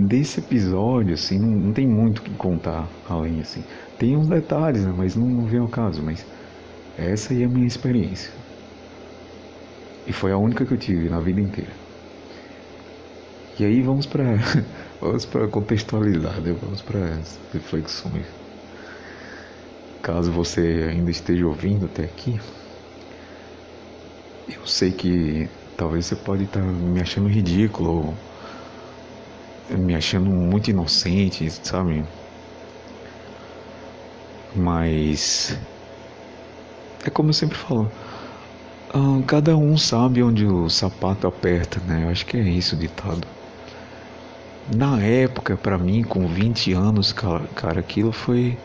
Desse 0.09 0.41
episódio, 0.41 1.15
assim, 1.15 1.39
não, 1.39 1.49
não 1.49 1.73
tem 1.73 1.89
muito 1.89 2.19
o 2.19 2.23
que 2.23 2.35
contar 2.35 3.01
além, 3.05 3.41
assim. 3.41 3.65
Tem 3.97 4.15
uns 4.17 4.29
detalhes, 4.29 4.85
né, 4.85 4.93
mas 4.93 5.15
não, 5.17 5.27
não 5.27 5.47
vem 5.47 5.61
ao 5.61 5.69
caso, 5.71 6.03
mas 6.05 6.29
essa 6.97 7.33
aí 7.35 7.43
é 7.43 7.47
a 7.47 7.49
minha 7.51 7.67
experiência. 7.67 8.33
E 10.05 10.13
foi 10.13 10.33
a 10.33 10.39
única 10.47 10.67
que 10.67 10.75
eu 10.75 10.79
tive 10.87 11.09
na 11.09 11.21
vida 11.21 11.41
inteira. 11.41 11.77
E 13.59 13.65
aí 13.65 13.83
vamos 13.83 14.07
para 14.07 14.37
vamos 15.01 15.27
para 15.27 15.49
contextualizar, 15.49 16.41
né? 16.41 16.53
vamos 16.53 16.81
para 16.81 17.17
as 17.17 17.39
reflexões. 17.53 18.27
Caso 20.03 20.31
você 20.33 20.89
ainda 20.91 21.11
esteja 21.11 21.47
ouvindo 21.47 21.87
até 21.87 22.05
aqui, 22.05 22.39
eu 24.49 24.67
sei 24.67 24.93
que 24.93 25.49
talvez 25.77 26.07
você 26.07 26.17
pode 26.17 26.45
estar 26.45 26.63
me 26.63 27.01
achando 27.01 27.29
ridículo, 27.29 28.15
me 29.71 29.95
achando 29.95 30.31
muito 30.31 30.71
inocente, 30.71 31.51
sabe? 31.51 32.05
Mas 34.55 35.59
é 37.05 37.11
como 37.11 37.31
eu 37.31 37.35
sempre 37.35 37.57
falo, 37.57 37.91
uh, 38.95 39.23
cada 39.27 39.57
um 39.57 39.77
sabe 39.77 40.23
onde 40.23 40.47
o 40.47 40.69
sapato 40.69 41.27
aperta, 41.27 41.81
né? 41.81 42.05
Eu 42.05 42.09
acho 42.11 42.27
que 42.27 42.37
é 42.37 42.49
isso 42.49 42.75
o 42.77 42.79
ditado. 42.79 43.27
Na 44.69 45.03
época, 45.03 45.57
para 45.57 45.77
mim, 45.79 46.03
com 46.05 46.29
20 46.29 46.73
anos, 46.73 47.13
cara, 47.13 47.49
cara, 47.57 47.81
aquilo 47.81 48.13
foi. 48.13 48.57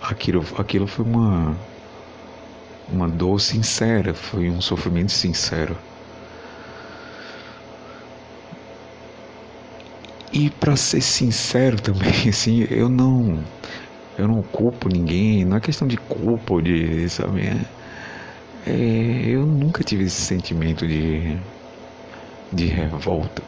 Aquilo, 0.00 0.44
aquilo 0.58 0.86
foi 0.86 1.04
uma. 1.04 1.56
Uma 2.86 3.08
dor 3.08 3.40
sincera, 3.40 4.12
foi 4.12 4.50
um 4.50 4.60
sofrimento 4.60 5.12
sincero. 5.12 5.78
E 10.32 10.48
para 10.50 10.76
ser 10.76 11.00
sincero 11.00 11.80
também, 11.80 12.10
assim, 12.28 12.66
eu 12.70 12.88
não 12.88 13.42
eu 14.18 14.28
não 14.28 14.42
culpo 14.42 14.88
ninguém, 14.88 15.44
não 15.44 15.56
é 15.56 15.60
questão 15.60 15.88
de 15.88 15.96
culpa 15.96 16.62
de, 16.62 17.08
sabe? 17.10 17.42
É, 17.46 17.66
é, 18.66 19.28
eu 19.28 19.46
nunca 19.46 19.82
tive 19.84 20.04
esse 20.04 20.20
sentimento 20.20 20.86
de, 20.86 21.38
de 22.52 22.66
revolta. 22.66 23.42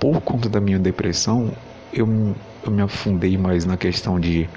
Por 0.00 0.20
conta 0.20 0.48
da 0.48 0.60
minha 0.60 0.78
depressão, 0.78 1.52
eu, 1.92 2.06
eu 2.64 2.70
me 2.70 2.82
afundei 2.82 3.36
mais 3.36 3.64
na 3.64 3.76
questão 3.76 4.18
de 4.18 4.48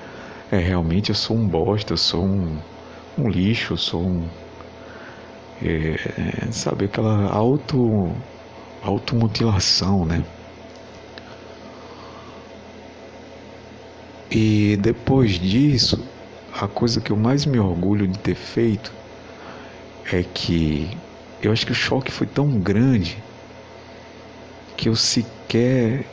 é, 0.51 0.57
realmente 0.57 1.09
eu 1.09 1.15
sou 1.15 1.37
um 1.37 1.47
bosta, 1.47 1.93
eu 1.93 1.97
sou 1.97 2.25
um, 2.25 2.57
um 3.17 3.29
lixo, 3.29 3.73
eu 3.73 3.77
sou 3.77 4.01
um. 4.03 4.27
É, 5.61 6.47
é 6.47 6.51
sabe, 6.51 6.85
aquela 6.85 7.29
auto, 7.31 8.11
automutilação, 8.83 10.05
né? 10.05 10.23
E 14.29 14.77
depois 14.77 15.33
disso, 15.39 16.07
a 16.53 16.67
coisa 16.67 17.01
que 17.01 17.11
eu 17.11 17.17
mais 17.17 17.45
me 17.45 17.59
orgulho 17.59 18.07
de 18.07 18.17
ter 18.19 18.35
feito 18.35 18.93
é 20.11 20.23
que 20.23 20.97
eu 21.41 21.51
acho 21.51 21.65
que 21.65 21.71
o 21.71 21.75
choque 21.75 22.11
foi 22.11 22.27
tão 22.27 22.59
grande 22.59 23.23
que 24.81 24.89
eu 24.89 24.95
sequer 24.95 26.03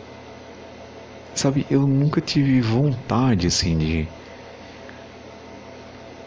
sabe, 1.34 1.64
eu 1.70 1.86
nunca 1.86 2.20
tive 2.20 2.60
vontade 2.60 3.46
assim 3.46 3.78
de 3.78 4.06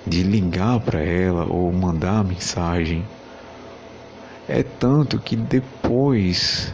de 0.07 0.23
ligar 0.23 0.79
para 0.79 0.99
ela 0.99 1.45
ou 1.45 1.71
mandar 1.71 2.23
mensagem. 2.23 3.05
É 4.47 4.63
tanto 4.63 5.19
que 5.19 5.35
depois 5.35 6.73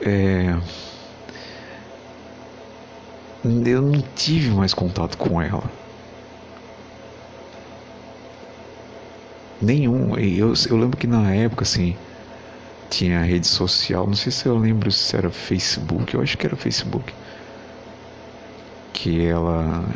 é, 0.00 0.56
eu 3.44 3.82
não 3.82 4.00
tive 4.14 4.50
mais 4.50 4.72
contato 4.72 5.16
com 5.18 5.40
ela. 5.40 5.62
Nenhum. 9.60 10.16
Eu, 10.18 10.52
eu 10.68 10.76
lembro 10.76 10.96
que 10.96 11.06
na 11.06 11.32
época, 11.34 11.62
assim, 11.62 11.96
tinha 12.92 13.22
rede 13.22 13.46
social, 13.46 14.06
não 14.06 14.14
sei 14.14 14.30
se 14.30 14.46
eu 14.46 14.58
lembro 14.58 14.92
se 14.92 15.16
era 15.16 15.30
Facebook, 15.30 16.14
eu 16.14 16.20
acho 16.20 16.36
que 16.36 16.46
era 16.46 16.54
Facebook. 16.56 17.10
Que 18.92 19.24
ela 19.24 19.88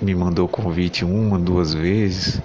me 0.00 0.14
mandou 0.14 0.46
convite 0.46 1.04
uma, 1.04 1.38
duas 1.40 1.74
vezes. 1.74 2.40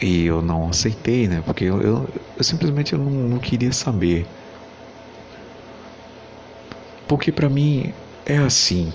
E 0.00 0.24
eu 0.24 0.40
não 0.40 0.68
aceitei, 0.70 1.28
né? 1.28 1.42
Porque 1.44 1.64
eu, 1.64 1.80
eu, 1.82 2.08
eu 2.36 2.42
simplesmente 2.42 2.94
eu 2.94 2.98
não, 2.98 3.10
não 3.10 3.38
queria 3.38 3.70
saber. 3.70 4.26
Porque 7.06 7.30
para 7.30 7.50
mim 7.50 7.92
é 8.24 8.38
assim. 8.38 8.90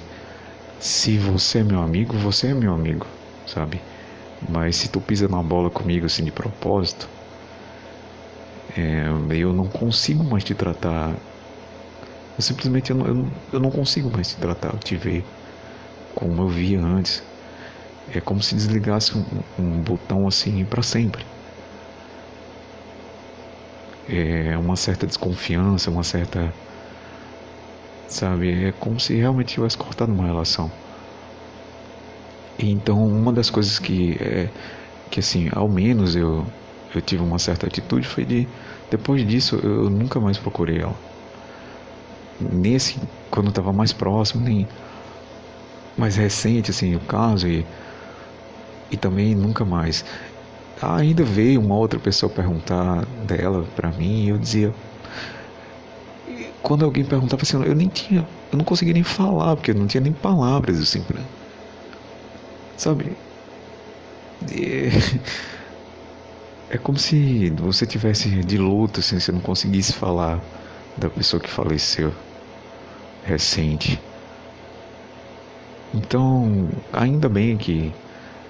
Se 0.79 1.17
você 1.17 1.59
é 1.59 1.63
meu 1.63 1.81
amigo, 1.81 2.17
você 2.17 2.47
é 2.47 2.53
meu 2.55 2.73
amigo, 2.73 3.05
sabe? 3.45 3.79
Mas 4.49 4.75
se 4.77 4.89
tu 4.89 4.99
pisa 4.99 5.27
na 5.27 5.41
bola 5.43 5.69
comigo 5.69 6.07
assim 6.07 6.23
de 6.23 6.31
propósito, 6.31 7.07
é, 8.77 9.07
eu 9.35 9.53
não 9.53 9.67
consigo 9.67 10.23
mais 10.23 10.43
te 10.43 10.53
tratar. 10.53 11.15
Eu 12.37 12.43
simplesmente 12.43 12.91
eu 12.91 12.97
não, 12.97 13.07
eu, 13.07 13.27
eu 13.53 13.59
não 13.59 13.71
consigo 13.71 14.11
mais 14.11 14.27
te 14.29 14.37
tratar, 14.37 14.77
te 14.79 14.95
ver 14.95 15.25
como 16.15 16.43
eu 16.43 16.47
via 16.47 16.79
antes. 16.79 17.23
É 18.13 18.21
como 18.21 18.41
se 18.41 18.55
desligasse 18.55 19.17
um, 19.17 19.25
um 19.59 19.81
botão 19.81 20.27
assim 20.27 20.63
para 20.65 20.81
sempre. 20.81 21.25
É 24.07 24.57
uma 24.57 24.75
certa 24.75 25.05
desconfiança, 25.05 25.91
uma 25.91 26.03
certa 26.03 26.53
sabe? 28.07 28.65
É 28.65 28.71
como 28.71 28.99
se 28.99 29.15
realmente 29.15 29.53
tivesse 29.53 29.77
cortado 29.77 30.13
uma 30.13 30.25
relação. 30.25 30.71
Então, 32.59 32.97
uma 32.97 33.31
das 33.31 33.49
coisas 33.49 33.77
que 33.77 34.17
é 34.19 34.49
que 35.09 35.19
assim, 35.19 35.47
ao 35.53 35.69
menos 35.69 36.15
eu 36.15 36.45
eu 36.95 37.02
tive 37.02 37.23
uma 37.23 37.39
certa 37.39 37.67
atitude 37.67 38.08
foi 38.08 38.26
de 38.26 38.47
depois 38.89 39.26
disso 39.28 39.58
eu 39.58 39.89
nunca 39.89 40.19
mais 40.19 40.38
procurei 40.38 40.80
ela. 40.80 40.95
nesse 42.39 43.00
quando 43.30 43.50
estava 43.50 43.73
mais 43.73 43.93
próximo, 43.93 44.43
nem 44.43 44.67
mais 45.97 46.15
recente 46.15 46.71
assim 46.71 46.95
o 46.95 47.00
caso 47.02 47.47
e 47.47 47.65
e 48.91 48.97
também 48.97 49.36
nunca 49.36 49.65
mais. 49.65 50.04
Ainda 50.82 51.23
veio 51.23 51.62
uma 51.62 51.76
outra 51.78 52.00
pessoa 52.00 52.32
perguntar 52.32 53.06
dela 53.06 53.65
para 53.76 53.91
mim 53.91 54.26
e 54.26 54.30
eu 54.30 54.38
dizia 54.39 54.73
quando 56.62 56.86
alguém 56.86 57.06
perguntava 57.06 57.43
assim, 57.43 57.58
eu 57.63 57.76
nem 57.76 57.89
tinha, 57.89 58.28
eu 58.52 58.58
não 58.58 58.65
conseguia 58.65 58.93
nem 58.93 59.04
falar 59.04 59.56
porque 59.56 59.71
eu 59.71 59.76
não 59.76 59.88
tinha 59.88 60.02
nem 60.02 60.13
palavras 60.13 60.80
assim 60.80 61.02
para 61.04 61.21
sabe? 62.78 63.17
E, 64.52 64.89
é 66.69 66.77
como 66.77 66.97
se 66.97 67.49
você 67.51 67.86
tivesse 67.86 68.30
de 68.43 68.58
luto 68.58 68.99
assim, 68.99 69.19
você 69.19 69.32
não 69.32 69.39
conseguisse 69.41 69.93
falar 69.93 70.41
da 70.97 71.10
pessoa 71.10 71.41
que 71.41 71.49
faleceu 71.49 72.13
recente. 73.23 73.99
Então, 75.93 76.69
ainda 76.91 77.30
bem 77.30 77.58
que 77.58 77.93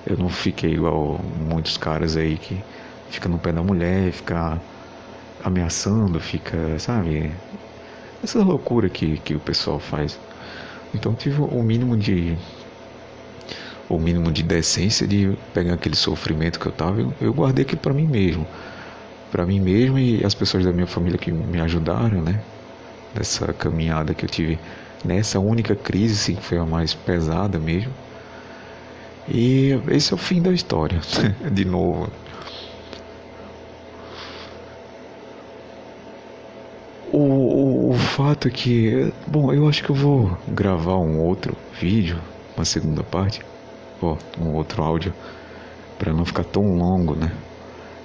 eu 0.05 0.17
não 0.17 0.29
fiquei 0.29 0.73
igual 0.73 1.19
muitos 1.37 1.77
caras 1.77 2.17
aí 2.17 2.37
que 2.37 2.63
fica 3.09 3.29
no 3.29 3.37
pé 3.37 3.51
da 3.51 3.61
mulher, 3.61 4.11
fica 4.11 4.59
ameaçando, 5.43 6.19
fica, 6.19 6.79
sabe? 6.79 7.31
Essa 8.23 8.39
loucura 8.43 8.89
que, 8.89 9.17
que 9.19 9.35
o 9.35 9.39
pessoal 9.39 9.79
faz. 9.79 10.19
Então 10.93 11.13
tive 11.13 11.41
o 11.41 11.61
mínimo 11.61 11.95
de 11.95 12.37
o 13.89 13.97
mínimo 13.97 14.31
de 14.31 14.43
decência 14.43 15.07
de 15.07 15.37
pegar 15.53 15.75
aquele 15.75 15.95
sofrimento 15.95 16.59
que 16.59 16.65
eu 16.65 16.71
tava, 16.71 16.99
eu, 16.99 17.13
eu 17.21 17.33
guardei 17.33 17.63
aquilo 17.63 17.81
para 17.81 17.93
mim 17.93 18.07
mesmo. 18.07 18.45
Para 19.31 19.45
mim 19.45 19.59
mesmo 19.59 19.97
e 19.97 20.23
as 20.25 20.33
pessoas 20.33 20.65
da 20.65 20.71
minha 20.71 20.87
família 20.87 21.17
que 21.17 21.31
me 21.31 21.59
ajudaram, 21.59 22.21
né? 22.21 22.41
Nessa 23.15 23.53
caminhada 23.53 24.13
que 24.13 24.25
eu 24.25 24.29
tive 24.29 24.59
nessa 25.03 25.39
única 25.39 25.75
crise, 25.75 26.15
sim, 26.15 26.35
que 26.35 26.43
foi 26.43 26.57
a 26.57 26.65
mais 26.65 26.93
pesada 26.93 27.57
mesmo. 27.59 27.91
E 29.29 29.71
esse 29.89 30.13
é 30.13 30.15
o 30.15 30.17
fim 30.17 30.41
da 30.41 30.51
história, 30.51 30.99
de 31.51 31.65
novo. 31.65 32.09
O, 37.11 37.19
o, 37.19 37.89
o, 37.91 37.93
fato 37.93 38.47
é 38.47 38.51
que, 38.51 39.11
bom, 39.25 39.51
eu 39.51 39.67
acho 39.67 39.83
que 39.83 39.89
eu 39.89 39.95
vou 39.95 40.37
gravar 40.47 40.97
um 40.97 41.19
outro 41.19 41.55
vídeo, 41.79 42.19
uma 42.55 42.65
segunda 42.65 43.01
parte, 43.01 43.41
ó, 44.01 44.17
um 44.39 44.53
outro 44.53 44.83
áudio, 44.83 45.13
para 45.97 46.13
não 46.13 46.25
ficar 46.25 46.43
tão 46.43 46.63
longo, 46.63 47.15
né? 47.15 47.31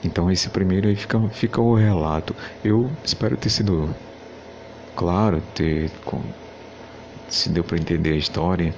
Então 0.04 0.30
esse 0.30 0.48
primeiro 0.48 0.88
aí 0.88 0.96
fica, 0.96 1.20
fica 1.30 1.60
o 1.60 1.74
relato. 1.74 2.34
Eu 2.64 2.90
espero 3.04 3.36
ter 3.36 3.50
sido 3.50 3.94
claro, 4.96 5.40
ter 5.54 5.90
se 7.28 7.48
deu 7.48 7.64
para 7.64 7.78
entender 7.78 8.12
a 8.12 8.16
história. 8.16 8.74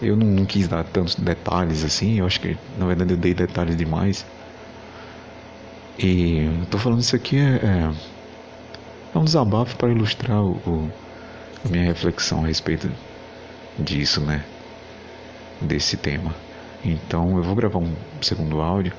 Eu 0.00 0.16
não, 0.16 0.26
não, 0.26 0.44
quis 0.44 0.66
dar 0.66 0.84
tantos 0.84 1.14
detalhes 1.14 1.84
assim, 1.84 2.18
eu 2.18 2.26
acho 2.26 2.40
que 2.40 2.58
na 2.76 2.86
verdade 2.86 3.12
eu 3.12 3.16
dei 3.16 3.32
detalhes 3.34 3.76
demais. 3.76 4.26
E 5.98 6.38
eu 6.60 6.66
tô 6.66 6.78
falando 6.78 7.00
isso 7.00 7.14
aqui 7.14 7.38
é, 7.38 7.60
é, 7.62 7.92
é 9.14 9.18
um 9.18 9.24
desabafo 9.24 9.76
para 9.76 9.90
ilustrar 9.90 10.42
o, 10.42 10.52
o, 10.66 10.90
a 11.64 11.68
minha 11.68 11.84
reflexão 11.84 12.42
a 12.42 12.48
respeito 12.48 12.90
disso, 13.78 14.20
né? 14.20 14.44
Desse 15.66 15.96
tema. 15.96 16.34
Então 16.84 17.36
eu 17.36 17.42
vou 17.42 17.54
gravar 17.54 17.78
um 17.78 17.94
segundo 18.20 18.60
áudio 18.60 18.92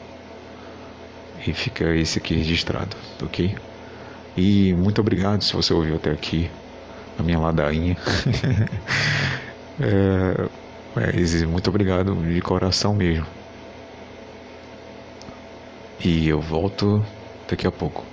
e 1.45 1.54
fica 1.54 1.93
esse 1.95 2.19
aqui 2.19 2.36
registrado, 2.36 2.95
ok? 3.21 3.56
E 4.38 4.73
muito 4.73 5.02
obrigado 5.02 5.43
se 5.43 5.54
você 5.54 5.73
ouviu 5.73 5.95
até 5.95 6.12
aqui 6.12 6.49
a 7.19 7.23
minha 7.23 7.39
ladainha. 7.39 7.97
é, 9.80 10.49
mas 10.95 11.43
muito 11.43 11.69
obrigado 11.69 12.15
de 12.15 12.41
coração 12.41 12.95
mesmo. 12.95 13.26
E 16.04 16.28
eu 16.28 16.41
volto 16.41 17.04
daqui 17.47 17.67
a 17.67 17.71
pouco. 17.71 18.12